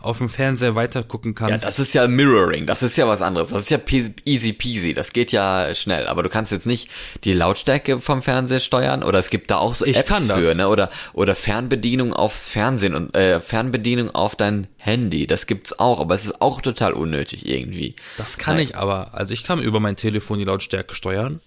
[0.00, 1.64] auf dem Fernseher weitergucken Ja, kannst.
[1.64, 3.50] das ist ja Mirroring, das ist ja was anderes.
[3.50, 3.78] Das ist ja
[4.24, 6.08] easy peasy, das geht ja schnell.
[6.08, 6.90] Aber du kannst jetzt nicht
[7.22, 10.44] die Lautstärke vom Fernseher steuern oder es gibt da auch so Ich Apps kann das.
[10.44, 10.68] für, ne?
[10.68, 15.28] Oder oder Fernbedienung aufs Fernsehen und äh, Fernbedienung auf dein Handy.
[15.28, 17.94] Das gibt's auch, aber es ist auch total unnötig irgendwie.
[18.18, 19.14] das kann ich aber.
[19.14, 21.40] Also ich kann über mein Telefon die Lautstärke steuern.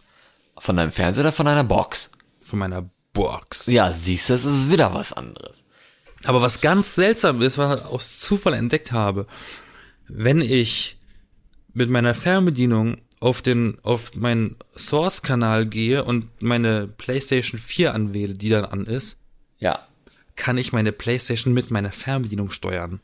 [0.59, 2.09] Von deinem Fernseher oder von deiner Box?
[2.47, 3.67] Von meiner Box.
[3.67, 5.57] Ja, siehst du, es ist wieder was anderes.
[6.23, 9.27] Aber was ganz seltsam ist, was ich aus Zufall entdeckt habe,
[10.07, 10.97] wenn ich
[11.73, 18.49] mit meiner Fernbedienung auf den, auf meinen Source-Kanal gehe und meine PlayStation 4 anwähle, die
[18.49, 19.17] dann an ist,
[19.59, 19.79] Ja.
[20.35, 22.99] kann ich meine PlayStation mit meiner Fernbedienung steuern.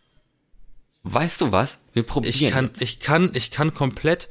[1.03, 1.79] Weißt du was?
[1.93, 2.33] Wir probieren.
[2.33, 2.81] Ich kann, jetzt.
[2.81, 4.29] ich kann, ich kann komplett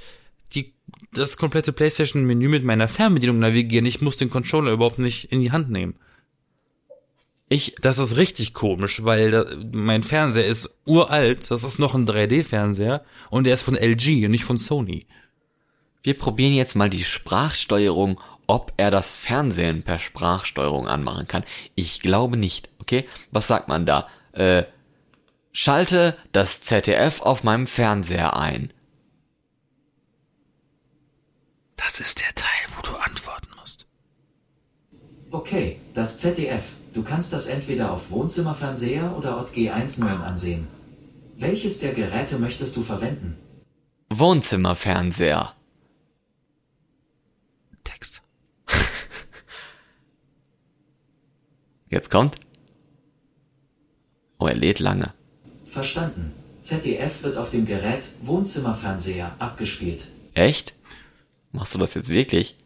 [1.12, 3.86] das komplette PlayStation-Menü mit meiner Fernbedienung navigieren.
[3.86, 5.94] Ich muss den Controller überhaupt nicht in die Hand nehmen.
[7.48, 11.50] ich Das ist richtig komisch, weil da, mein Fernseher ist uralt.
[11.50, 15.06] Das ist noch ein 3D-Fernseher und der ist von LG und nicht von Sony.
[16.02, 21.44] Wir probieren jetzt mal die Sprachsteuerung, ob er das Fernsehen per Sprachsteuerung anmachen kann.
[21.74, 23.06] Ich glaube nicht, okay?
[23.30, 24.08] Was sagt man da?
[24.32, 24.64] Äh,
[25.52, 28.72] schalte das ZDF auf meinem Fernseher ein.
[31.76, 33.86] Das ist der Teil, wo du antworten musst.
[35.30, 36.64] Okay, das ZDF.
[36.92, 40.66] Du kannst das entweder auf Wohnzimmerfernseher oder OTG 1.9 ansehen.
[41.38, 43.38] Welches der Geräte möchtest du verwenden?
[44.10, 45.54] Wohnzimmerfernseher.
[47.84, 48.22] Text.
[51.88, 52.34] Jetzt kommt.
[54.38, 55.14] Oh, er lädt lange.
[55.64, 56.34] Verstanden.
[56.60, 60.08] ZDF wird auf dem Gerät Wohnzimmerfernseher abgespielt.
[60.34, 60.74] Echt?
[61.52, 62.56] Machst du das jetzt wirklich?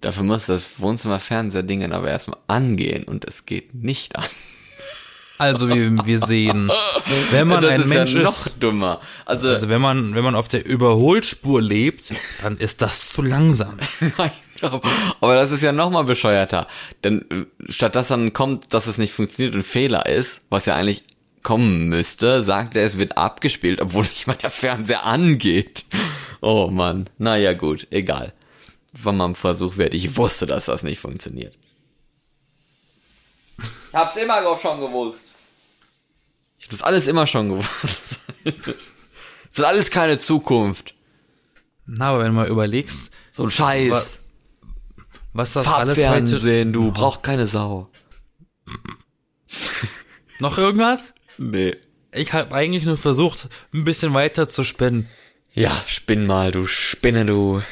[0.00, 4.26] Dafür muss das Wohnzimmerfernseher-Ding aber erstmal angehen und es geht nicht an.
[5.38, 6.70] Also wir, wir sehen,
[7.30, 9.00] wenn man das ein ist Mensch ja noch ist, dummer.
[9.24, 13.78] Also, also wenn man, wenn man auf der Überholspur lebt, dann ist das zu langsam.
[15.20, 16.66] Aber das ist ja noch mal bescheuerter.
[17.04, 20.74] Denn äh, statt dass dann kommt, dass es nicht funktioniert und Fehler ist, was ja
[20.74, 21.04] eigentlich
[21.42, 25.84] kommen müsste, sagt er, es wird abgespielt, obwohl nicht mal der Fernseher angeht.
[26.40, 27.08] Oh Mann.
[27.18, 28.32] Naja gut, egal.
[28.92, 29.94] War mal ein Versuch wert.
[29.94, 31.56] Ich wusste, dass das nicht funktioniert.
[33.58, 35.34] Ich hab's immer auch schon gewusst.
[36.58, 38.18] Ich hab das alles immer schon gewusst.
[38.44, 38.54] das
[39.52, 40.94] ist alles keine Zukunft.
[41.86, 43.90] Na, aber wenn du mal überlegst, So ein Scheiß.
[43.90, 44.20] Was-
[45.34, 46.08] was das alles heute...
[46.08, 47.90] Farbfernsehen, du brauchst keine Sau.
[50.40, 51.14] Noch irgendwas?
[51.38, 51.76] Nee.
[52.12, 55.08] Ich habe eigentlich nur versucht, ein bisschen weiter zu spinnen.
[55.54, 57.62] Ja, spinn mal, du Spinne, du.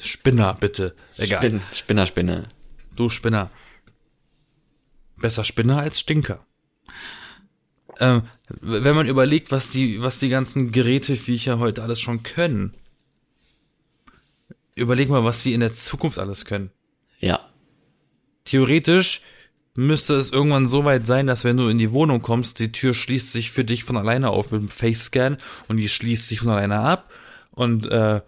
[0.00, 0.94] Spinner, bitte.
[1.16, 1.42] Egal.
[1.42, 2.48] Spinn, Spinner, Spinne.
[2.96, 3.50] Du Spinner.
[5.16, 6.44] Besser Spinner als Stinker.
[7.98, 8.22] Ähm,
[8.60, 12.74] wenn man überlegt, was die, was die ganzen Geräteviecher heute alles schon können.
[14.74, 16.70] Überleg mal, was sie in der Zukunft alles können.
[17.18, 17.50] Ja.
[18.44, 19.20] Theoretisch
[19.80, 22.94] müsste es irgendwann so weit sein, dass wenn du in die Wohnung kommst, die Tür
[22.94, 25.36] schließt sich für dich von alleine auf mit dem Face-Scan
[25.68, 27.10] und die schließt sich von alleine ab
[27.52, 28.20] und äh,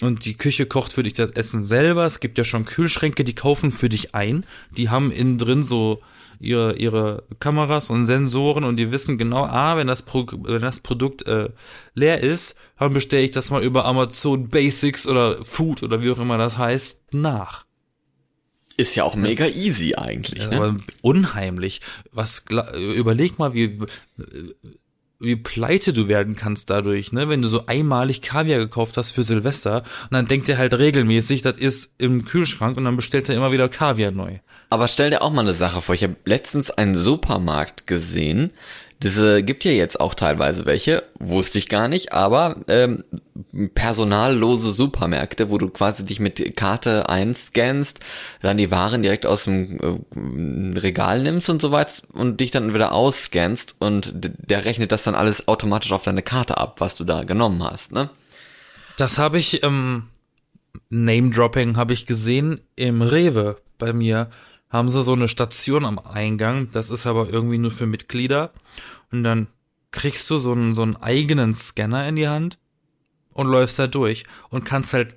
[0.00, 2.04] und die Küche kocht für dich das Essen selber.
[2.04, 4.44] Es gibt ja schon Kühlschränke, die kaufen für dich ein.
[4.76, 6.00] Die haben innen drin so
[6.40, 10.80] ihre ihre Kameras und Sensoren und die wissen genau, ah, wenn das Pro wenn das
[10.80, 11.50] Produkt äh,
[11.94, 16.18] leer ist, dann bestelle ich das mal über Amazon Basics oder Food oder wie auch
[16.18, 17.63] immer das heißt nach.
[18.76, 20.56] Ist ja auch mega easy eigentlich, ne?
[20.56, 21.80] Aber unheimlich.
[22.12, 23.78] Was überleg mal, wie
[25.20, 27.28] wie pleite du werden kannst dadurch, ne?
[27.28, 31.42] Wenn du so einmalig Kaviar gekauft hast für Silvester und dann denkt er halt regelmäßig,
[31.42, 34.38] das ist im Kühlschrank und dann bestellt er immer wieder Kaviar neu.
[34.70, 35.94] Aber stell dir auch mal eine Sache vor.
[35.94, 38.50] Ich habe letztens einen Supermarkt gesehen.
[39.04, 43.04] Diese gibt ja jetzt auch teilweise welche, wusste ich gar nicht, aber ähm,
[43.74, 48.00] personallose Supermärkte, wo du quasi dich mit Karte einscannst,
[48.40, 52.72] dann die Waren direkt aus dem äh, Regal nimmst und so weiter und dich dann
[52.72, 57.04] wieder ausscannst und der rechnet das dann alles automatisch auf deine Karte ab, was du
[57.04, 58.08] da genommen hast, ne?
[58.96, 60.04] Das habe ich ähm,
[60.88, 64.30] Name-Dropping habe ich gesehen im Rewe bei mir.
[64.74, 68.50] Haben sie so eine Station am Eingang, das ist aber irgendwie nur für Mitglieder.
[69.12, 69.46] Und dann
[69.92, 72.58] kriegst du so einen, so einen eigenen Scanner in die Hand
[73.34, 75.14] und läufst da durch und kannst halt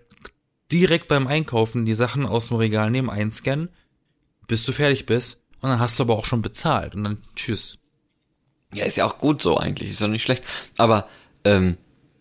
[0.72, 3.70] direkt beim Einkaufen die Sachen aus dem Regal nehmen, einscannen,
[4.46, 5.42] bis du fertig bist.
[5.62, 6.94] Und dann hast du aber auch schon bezahlt.
[6.94, 7.80] Und dann tschüss.
[8.76, 10.44] Ja, ist ja auch gut so eigentlich, ist doch nicht schlecht.
[10.78, 11.08] Aber
[11.46, 11.78] ähm,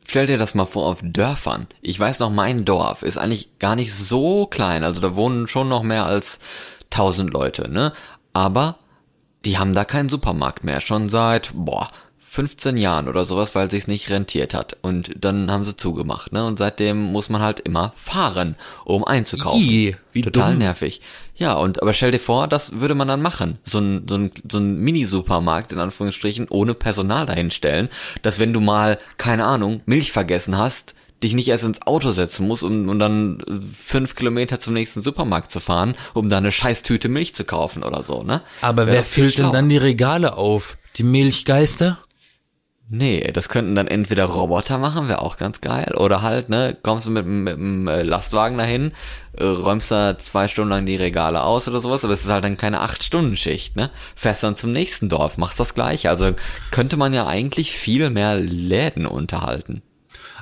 [0.09, 1.67] stell dir das mal vor auf Dörfern.
[1.83, 4.85] Ich weiß noch, mein Dorf ist eigentlich gar nicht so klein.
[4.85, 6.39] Also da wohnen schon noch mehr als
[6.97, 7.93] tausend Leute, ne?
[8.33, 8.79] Aber
[9.45, 10.81] die haben da keinen Supermarkt mehr.
[10.81, 11.91] Schon seit, boah,
[12.29, 14.77] 15 Jahren oder sowas, weil sich's nicht rentiert hat.
[14.83, 16.45] Und dann haben sie zugemacht, ne?
[16.45, 19.61] Und seitdem muss man halt immer fahren, um einzukaufen.
[19.61, 20.59] Ih, wie Total dumm.
[20.59, 21.01] nervig.
[21.37, 23.59] Ja, und aber stell dir vor, das würde man dann machen.
[23.65, 27.89] So ein, so ein, so ein Mini-Supermarkt, in Anführungsstrichen, ohne Personal dahinstellen,
[28.23, 32.47] dass wenn du mal, keine Ahnung, Milch vergessen hast, dich nicht erst ins Auto setzen
[32.47, 36.53] musst, um, um dann äh, fünf Kilometer zum nächsten Supermarkt zu fahren, um da eine
[36.53, 38.43] Scheißtüte Milch zu kaufen oder so, ne?
[38.61, 40.77] Aber Wär wer füllt denn dann die Regale auf?
[40.97, 41.99] Die Milchgeister?
[42.89, 47.07] Nee, das könnten dann entweder Roboter machen, wäre auch ganz geil, oder halt, ne, kommst
[47.07, 48.93] du mit, mit einem äh, Lastwagen dahin,
[49.33, 52.45] äh, räumst da zwei Stunden lang die Regale aus oder sowas, aber es ist halt
[52.45, 53.91] dann keine Acht-Stunden-Schicht, ne?
[54.15, 56.11] Fährst dann zum nächsten Dorf, machst das gleiche.
[56.11, 56.31] Also
[56.71, 59.83] könnte man ja eigentlich viel mehr Läden unterhalten.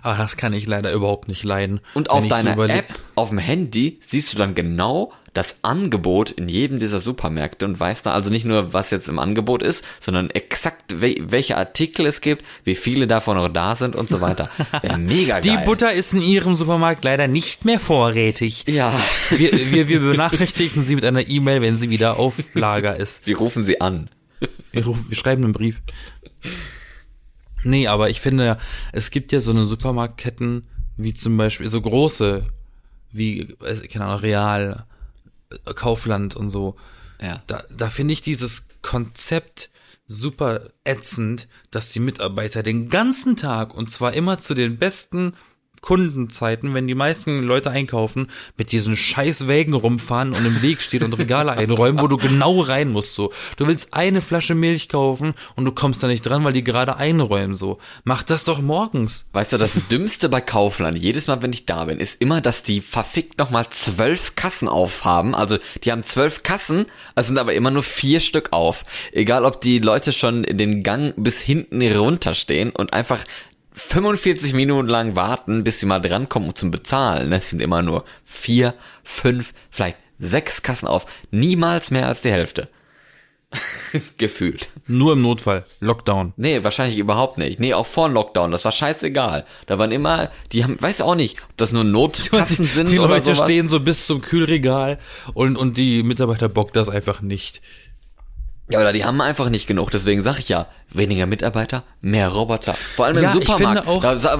[0.03, 1.81] Aber das kann ich leider überhaupt nicht leiden.
[1.95, 6.31] Und auf so deiner überle- App, auf dem Handy, siehst du dann genau das Angebot
[6.31, 9.85] in jedem dieser Supermärkte und weißt da also nicht nur, was jetzt im Angebot ist,
[9.99, 14.21] sondern exakt, wel welche Artikel es gibt, wie viele davon noch da sind und so
[14.21, 14.49] weiter.
[14.81, 15.65] Wäre mega Die geil.
[15.67, 18.65] Butter ist in Ihrem Supermarkt leider nicht mehr vorrätig.
[18.69, 18.93] Ja,
[19.31, 23.27] Wir, wir, wir benachrichtigen Sie mit einer E-Mail, wenn sie wieder auf Lager ist.
[23.27, 24.09] wir rufen sie an.
[24.71, 25.81] Wir, rufen, wir schreiben einen Brief.
[27.65, 28.59] Nee, aber ich finde,
[28.93, 32.47] es gibt ja so eine Supermarktketten, wie zum Beispiel so große,
[33.11, 33.57] wie,
[33.91, 34.87] keine Ahnung, Real,
[35.51, 36.77] äh, Kaufland und so.
[37.21, 37.43] Ja.
[37.47, 39.71] Da, da finde ich dieses Konzept
[40.07, 45.35] super ätzend, dass die Mitarbeiter den ganzen Tag und zwar immer zu den besten
[45.85, 51.03] Kundenzeiten, wenn die meisten Leute einkaufen, mit diesen scheiß Wägen rumfahren und im Weg steht
[51.03, 53.35] und Regale einräumen, wo du genau rein musst, so.
[53.59, 56.97] Du willst eine Flasche Milch kaufen und du kommst da nicht dran, weil die gerade
[56.97, 57.81] einräumen, so.
[58.03, 59.27] Mach das doch morgens.
[59.33, 62.63] Weißt du, das Dümmste bei Kaufland, jedes Mal, wenn ich da bin, ist immer, dass
[62.63, 65.35] die verfickt nochmal zwölf Kassen aufhaben.
[65.35, 68.87] Also, die haben zwölf Kassen, es sind aber immer nur vier Stück auf.
[69.13, 73.23] Egal, ob die Leute schon in den Gang bis hinten runterstehen und einfach
[73.75, 77.33] 45 Minuten lang warten, bis sie mal drankommen zum Bezahlen.
[77.33, 81.07] Es sind immer nur vier, fünf, vielleicht sechs Kassen auf.
[81.31, 82.69] Niemals mehr als die Hälfte.
[84.19, 84.69] Gefühlt.
[84.87, 85.65] Nur im Notfall.
[85.81, 86.33] Lockdown.
[86.37, 87.61] Nee, wahrscheinlich überhaupt nicht.
[87.61, 89.45] Nee, auch vor Lockdown, das war scheißegal.
[89.67, 93.15] Da waren immer, die haben, weiß auch nicht, ob das nur Notkassen sind die oder
[93.15, 93.47] Leute sowas.
[93.49, 94.99] stehen so bis zum Kühlregal
[95.35, 97.61] und, und die Mitarbeiter bockt das einfach nicht.
[98.71, 102.73] Ja, oder die haben einfach nicht genug, deswegen sag ich ja, weniger Mitarbeiter, mehr Roboter.
[102.73, 103.87] Vor allem Ja, im Supermarkt.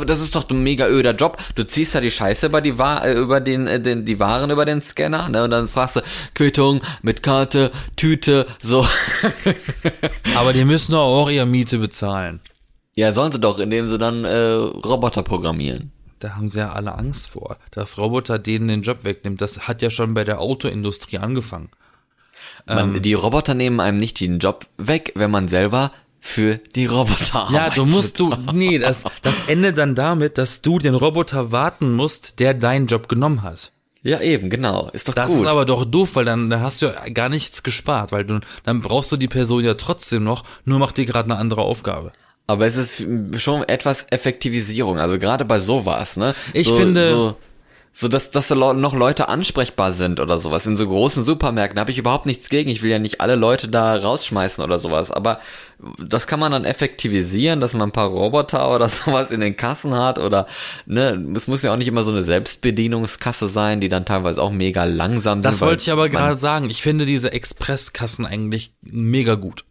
[0.09, 1.37] das ist doch ein mega öder Job.
[1.57, 4.51] Du ziehst da die Scheiße über die, Wa äh, über den, äh, den, die Waren
[4.51, 6.01] über den Scanner, ne, und dann fragst du,
[6.35, 8.87] Quittung, mit Karte, Tüte, so.
[10.37, 12.41] Aber die müssen doch auch ihre Miete bezahlen.
[12.97, 15.93] ja, sollen sie doch, indem sie dann, äh, Roboter programmieren.
[16.21, 19.43] Da haben sie ja alle Angst vor, dass Roboter denen den Job wegnimmt.
[19.43, 21.69] Das hat ja schon bei der Autoindustrie angefangen.
[22.67, 27.49] Man, die Roboter nehmen einem nicht den Job weg, wenn man selber für die Roboter
[27.53, 27.77] Ja, arbeitet.
[27.77, 32.41] du musst du, nee, das, das endet dann damit, dass du den Roboter warten musst,
[32.41, 33.73] der deinen Job genommen hat.
[34.03, 34.89] Ja, eben, genau.
[34.93, 35.41] Ist doch Das gut.
[35.41, 38.41] ist aber doch doof, weil dann, dann hast du ja gar nichts gespart, weil du,
[38.65, 42.13] dann brauchst du die Person ja trotzdem noch, nur macht die gerade eine andere Aufgabe.
[42.47, 43.03] Aber es ist
[43.41, 46.35] schon etwas Effektivisierung, also gerade bei sowas, ne?
[46.53, 47.37] Ich so, finde- so,
[47.97, 50.67] so dass, dass da noch Leute ansprechbar sind oder sowas.
[50.67, 52.69] In so großen Supermärkten habe ich überhaupt nichts gegen.
[52.69, 55.13] Ich will ja nicht alle Leute da rausschmeißen oder sowas.
[55.13, 55.39] Aber
[56.05, 59.95] das kann man dann effektivisieren, dass man ein paar Roboter oder sowas in den Kassen
[59.95, 60.49] hat oder
[60.87, 64.51] ne, es muss ja auch nicht immer so eine Selbstbedienungskasse sein, die dann teilweise auch
[64.51, 65.45] mega langsam sind.
[65.45, 66.71] Das wollte ich aber gerade sagen.
[66.71, 69.65] Ich finde diese Expresskassen eigentlich mega gut.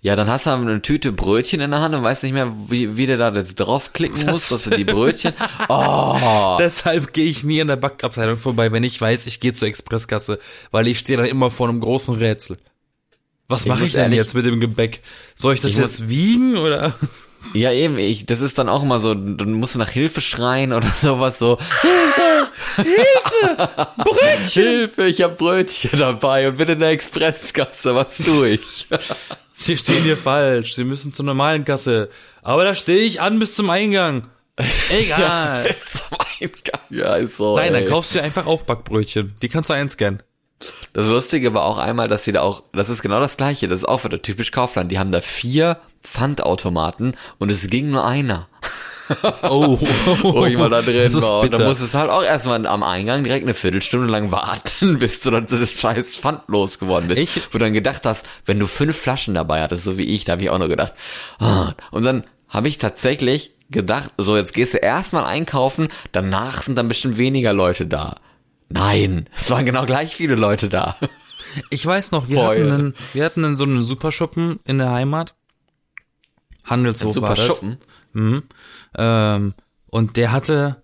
[0.00, 2.96] Ja, dann hast du eine Tüte Brötchen in der Hand und weißt nicht mehr, wie,
[2.96, 5.32] wie du da jetzt draufklicken musst, dass du die Brötchen.
[5.68, 9.68] Oh, Deshalb gehe ich nie an der Backabteilung vorbei, wenn ich weiß, ich gehe zur
[9.68, 10.38] Expresskasse,
[10.70, 12.58] weil ich stehe dann immer vor einem großen Rätsel.
[13.48, 15.02] Was mache muss ich denn jetzt mit dem Gebäck?
[15.34, 16.94] Soll ich das Ich jetzt wiegen oder?
[17.54, 20.72] Ja, eben, ich, das ist dann auch immer so, dann musst du nach Hilfe schreien
[20.72, 21.58] oder sowas so.
[22.84, 23.68] Hilfe!
[23.96, 24.62] Brötchen!
[24.62, 28.88] Hilfe, ich hab Brötchen dabei und bin in der Expresskasse, was tue ich?
[29.54, 30.74] Sie stehen hier falsch.
[30.74, 32.10] Sie müssen zur normalen Kasse.
[32.42, 34.28] Aber da stehe ich an bis zum Eingang.
[34.90, 35.66] Egal.
[35.86, 36.80] Zum Eingang.
[36.90, 37.56] Ja, ist so.
[37.56, 37.88] Nein, dann ey.
[37.88, 39.36] kaufst du dir einfach Aufbackbrötchen.
[39.42, 40.22] Die kannst du einscannen.
[40.92, 43.80] Das Lustige war auch einmal, dass sie da auch, das ist genau das gleiche, das
[43.80, 48.48] ist auch wieder typisch Kaufland, die haben da vier Pfandautomaten und es ging nur einer.
[49.42, 49.78] Oh,
[50.22, 51.40] wo ich mal da drin war.
[51.40, 55.20] Und dann musstest du halt auch erstmal am Eingang direkt eine Viertelstunde lang warten, bis
[55.20, 57.20] du dann das scheiß Pfand losgeworden bist.
[57.20, 60.24] Ich- wo du dann gedacht hast, wenn du fünf Flaschen dabei hattest, so wie ich,
[60.24, 60.92] da habe ich auch nur gedacht.
[61.38, 61.72] Ah.
[61.90, 66.88] Und dann habe ich tatsächlich gedacht, so jetzt gehst du erstmal einkaufen, danach sind dann
[66.88, 68.16] bestimmt weniger Leute da.
[68.70, 70.96] Nein, es waren genau gleich viele Leute da.
[71.70, 72.58] Ich weiß noch, wir Heul.
[72.64, 75.34] hatten, einen, wir hatten einen, so einen Superschuppen in der Heimat.
[76.64, 77.46] Handelshof Super war das.
[77.46, 77.78] Schuppen.
[78.96, 79.54] Ähm,
[79.86, 80.82] und der hatte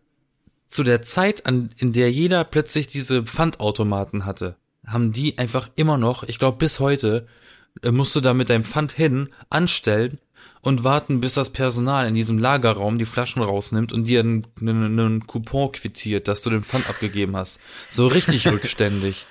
[0.69, 4.57] zu der Zeit, an, in der jeder plötzlich diese Pfandautomaten hatte,
[4.87, 7.27] haben die einfach immer noch, ich glaube bis heute,
[7.83, 10.19] äh, musst du da mit deinem Pfand hin, anstellen
[10.63, 14.99] und warten, bis das Personal in diesem Lagerraum die Flaschen rausnimmt und dir einen, einen,
[14.99, 17.61] einen Coupon quittiert, dass du den Pfand abgegeben hast.
[17.89, 19.27] So richtig rückständig.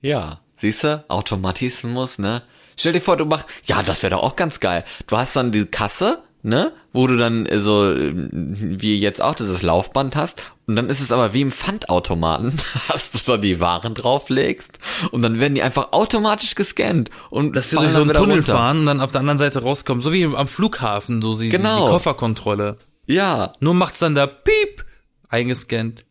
[0.00, 2.42] Ja, siehst du, Automatismus, ne?
[2.76, 4.84] Stell dir vor, du machst, ja, das wäre doch auch ganz geil.
[5.08, 6.72] Du hast dann die Kasse, ne?
[6.98, 10.42] Wo du dann so, ähm, wie jetzt auch, dieses Laufband hast.
[10.66, 12.52] Und dann ist es aber wie im Pfandautomaten,
[12.92, 14.80] dass du da die Waren drauflegst
[15.12, 17.08] und dann werden die einfach automatisch gescannt.
[17.30, 18.52] Und Dass wir fallen durch so einen Tunnel runter.
[18.52, 20.02] fahren und dann auf der anderen Seite rauskommen.
[20.02, 21.84] So wie am Flughafen, so sie, Genau.
[21.86, 22.78] die Kofferkontrolle.
[23.06, 24.84] Ja, Nur macht's dann da Piep
[25.28, 26.04] eingescannt.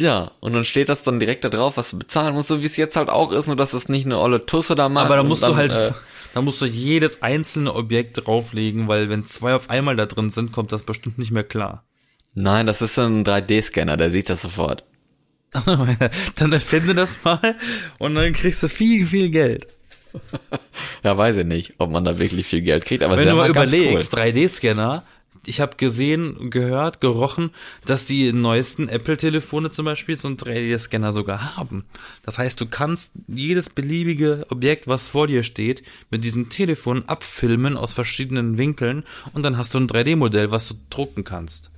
[0.00, 0.30] Ja.
[0.40, 2.78] Und dann steht das dann direkt da drauf, was du bezahlen musst, so wie es
[2.78, 5.04] jetzt halt auch ist, nur dass es nicht eine olle Tusse da macht.
[5.04, 5.92] Aber da musst dann, du halt, Äh,
[6.34, 10.52] da musst du jedes einzelne Objekt drauflegen, weil wenn zwei auf einmal da drin sind,
[10.52, 11.84] kommt das bestimmt nicht mehr klar.
[12.32, 14.84] nein, das ist ein 3D-Scanner, der sieht das sofort.
[16.36, 17.56] dann erfinde das mal
[17.98, 19.66] und dann kriegst du viel, viel Geld.
[21.02, 23.48] Ja, weiß ich nicht, ob man da wirklich viel Geld kriegt, aber Wenn du mal
[23.48, 24.20] überlegst, cool.
[24.20, 25.02] 3D-Scanner,
[25.46, 27.50] ich habe gesehen, gehört, gerochen,
[27.86, 31.86] dass die neuesten Apple-Telefone zum Beispiel so einen 3D-Scanner sogar haben.
[32.22, 37.76] Das heißt, du kannst jedes beliebige Objekt, was vor dir steht, mit diesem Telefon abfilmen
[37.76, 41.70] aus verschiedenen Winkeln und dann hast du ein 3D-Modell, was du drucken kannst.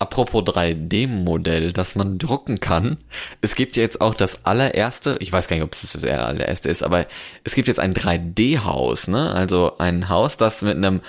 [0.00, 2.98] Apropos 3D-Modell, das man drucken kann.
[3.40, 6.68] Es gibt ja jetzt auch das allererste, ich weiß gar nicht, ob es das allererste
[6.68, 7.06] ist, aber
[7.42, 9.32] es gibt jetzt ein 3D-Haus, ne?
[9.32, 11.00] Also ein Haus, das mit einem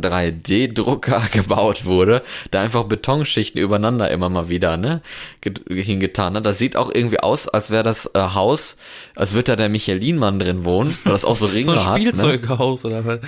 [0.00, 5.02] Beton-3D-Drucker gebaut wurde, da einfach Betonschichten übereinander immer mal wieder, ne?
[5.40, 6.46] get- Hingetan hat.
[6.46, 8.76] Das sieht auch irgendwie aus, als wäre das äh, Haus,
[9.14, 12.02] als würde da der Michelin-Mann drin wohnen, weil das auch so Ringe So ein.
[12.02, 12.08] Ne?
[12.10, 13.20] Spielzeughaus oder was?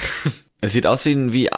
[0.61, 1.49] Es sieht aus wie, ein- wie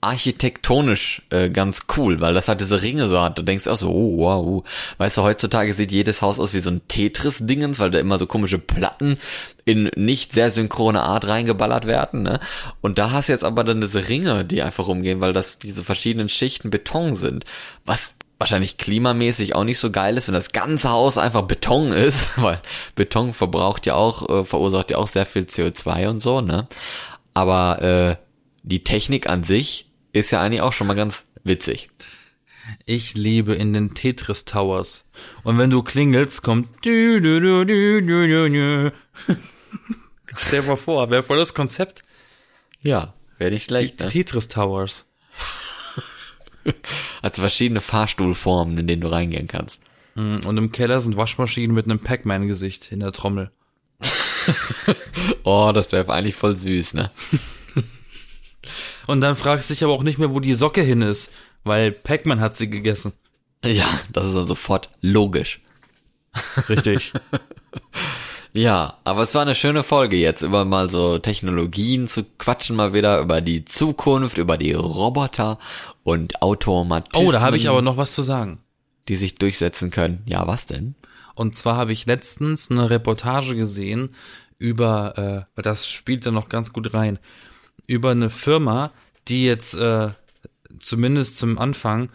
[0.00, 3.36] architektonisch äh, ganz cool, weil das halt diese Ringe so hat.
[3.36, 4.64] Du denkst auch so, oh, wow.
[4.98, 8.26] Weißt du, heutzutage sieht jedes Haus aus wie so ein Tetris-Dingens, weil da immer so
[8.26, 9.18] komische Platten
[9.64, 12.38] in nicht sehr synchrone Art reingeballert werden, ne?
[12.80, 15.82] Und da hast du jetzt aber dann diese Ringe, die einfach rumgehen, weil das diese
[15.82, 17.44] verschiedenen Schichten Beton sind.
[17.84, 22.40] Was wahrscheinlich klimamäßig auch nicht so geil ist, wenn das ganze Haus einfach Beton ist,
[22.40, 22.60] weil
[22.94, 26.68] Beton verbraucht ja auch, äh, verursacht ja auch sehr viel CO2 und so, ne?
[27.34, 28.16] Aber äh,
[28.62, 29.87] die Technik an sich
[30.18, 31.90] ist ja eigentlich auch schon mal ganz witzig.
[32.84, 35.06] Ich lebe in den Tetris Towers.
[35.42, 38.90] Und wenn du klingelst, kommt dü, dü, dü, dü, dü, dü.
[40.36, 42.04] Stell dir mal vor, wäre voll das Konzept.
[42.82, 44.10] Ja, wäre nicht schlecht, Die ne?
[44.10, 45.06] Tetris Towers.
[47.22, 49.80] Also verschiedene Fahrstuhlformen, in denen du reingehen kannst.
[50.16, 53.50] Mm, Und im Keller sind Waschmaschinen mit einem Pac-Man-Gesicht in der Trommel.
[55.44, 57.10] Oh, das wäre eigentlich voll süß, ne?
[59.08, 61.32] Und dann fragst du dich aber auch nicht mehr, wo die Socke hin ist,
[61.64, 63.12] weil Pac-Man hat sie gegessen.
[63.64, 65.58] Ja, das ist dann sofort logisch.
[66.68, 67.12] Richtig.
[68.54, 72.94] Ja, aber es war eine schöne Folge jetzt, über mal so Technologien zu quatschen, mal
[72.94, 75.58] wieder über die Zukunft, über die Roboter
[76.02, 78.58] und Automatismen, Oh, da habe ich aber noch was zu sagen.
[79.08, 80.22] die sich durchsetzen können.
[80.26, 80.94] Ja, was denn?
[81.34, 84.14] Und zwar habe ich letztens eine Reportage gesehen
[84.58, 87.18] über, äh, das spielt da noch ganz gut rein,
[87.86, 88.92] über eine Firma,
[89.28, 90.10] die jetzt äh,
[90.78, 92.10] zumindest zum Anfang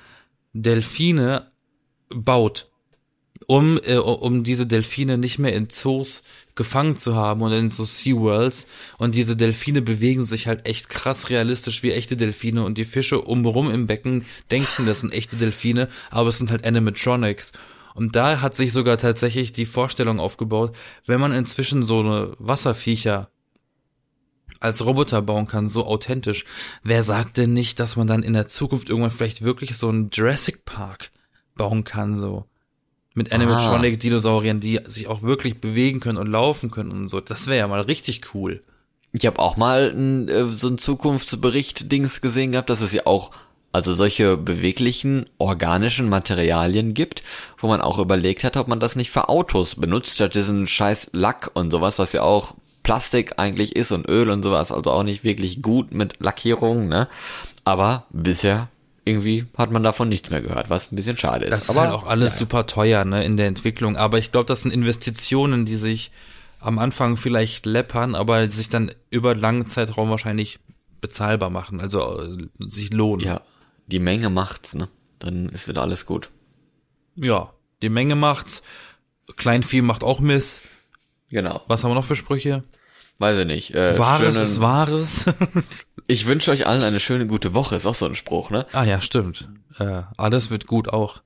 [0.53, 1.51] Delfine
[2.09, 2.69] baut,
[3.47, 6.23] um äh, um diese Delfine nicht mehr in Zoos
[6.55, 8.67] gefangen zu haben und in so SeaWorlds
[8.99, 13.21] und diese Delfine bewegen sich halt echt krass realistisch wie echte Delfine und die Fische
[13.21, 17.53] umrum im Becken denken, das sind echte Delfine, aber es sind halt Animatronics.
[17.95, 23.29] Und da hat sich sogar tatsächlich die Vorstellung aufgebaut, wenn man inzwischen so eine Wasserviecher
[24.63, 26.45] als Roboter bauen kann, so authentisch,
[26.83, 30.09] wer sagt denn nicht, dass man dann in der Zukunft irgendwann vielleicht wirklich so einen
[30.11, 31.11] Jurassic Park
[31.55, 32.45] bauen kann, so.
[33.13, 37.19] Mit Animatronic Dinosauriern, die sich auch wirklich bewegen können und laufen können und so.
[37.19, 38.63] Das wäre ja mal richtig cool.
[39.11, 43.29] Ich habe auch mal n, äh, so einen Zukunftsbericht-Dings gesehen gehabt, dass es ja auch
[43.71, 47.23] also solche beweglichen organischen Materialien gibt,
[47.57, 51.11] wo man auch überlegt hat, ob man das nicht für Autos benutzt, statt diesen scheiß
[51.13, 55.03] Lack und sowas, was ja auch Plastik eigentlich ist und Öl und sowas, also auch
[55.03, 57.07] nicht wirklich gut mit Lackierung, ne?
[57.63, 58.69] Aber bisher
[59.05, 61.51] irgendwie hat man davon nichts mehr gehört, was ein bisschen schade ist.
[61.51, 63.97] Das ist Aber halt auch alles ja, super teuer, ne, in der Entwicklung.
[63.97, 66.11] Aber ich glaube, das sind Investitionen, die sich
[66.59, 70.59] am Anfang vielleicht läppern, aber sich dann über langen Zeitraum wahrscheinlich
[71.01, 73.25] bezahlbar machen, also äh, sich lohnen.
[73.25, 73.41] Ja,
[73.87, 74.87] die Menge macht's, ne?
[75.19, 76.29] Dann ist wieder alles gut.
[77.15, 78.63] ja, die Menge macht's.
[79.35, 80.61] Kleinvieh macht auch Miss.
[81.33, 81.61] Genau.
[81.67, 82.63] Was haben wir noch für Sprüche?
[83.17, 83.71] Weiß ich nicht.
[83.75, 85.25] Äh, Wahres schönen- ist Wahres.
[86.07, 87.77] Ich wünsche euch allen eine schöne, gute Woche.
[87.77, 88.65] Ist auch so ein Spruch, ne?
[88.73, 89.47] ah ja, stimmt.
[89.79, 91.21] Äh, alles wird gut auch.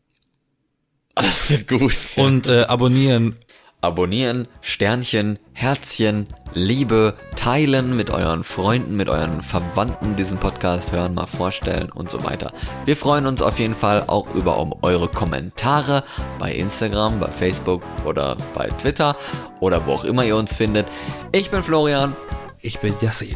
[1.16, 1.94] Das wird gut.
[2.16, 3.38] Und äh, abonnieren.
[3.82, 11.28] Abonnieren, Sternchen, Herzchen, Liebe, teilen mit euren Freunden, mit euren Verwandten diesen Podcast hören, mal
[11.28, 12.52] vorstellen und so weiter.
[12.86, 16.04] Wir freuen uns auf jeden Fall auch über um eure Kommentare
[16.40, 19.16] bei Instagram, bei Facebook oder bei Twitter
[19.60, 20.88] oder wo auch immer ihr uns findet.
[21.32, 22.16] Ich bin Florian
[22.62, 23.36] Ich bin Yassin.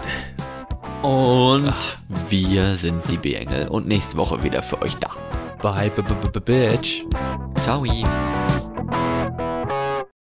[1.04, 1.74] und
[2.30, 5.10] wir sind die B-Engel und nächste Woche wieder für euch da.
[5.62, 7.06] Bye, -b -b -b Bitch.
[7.58, 7.86] Ciao.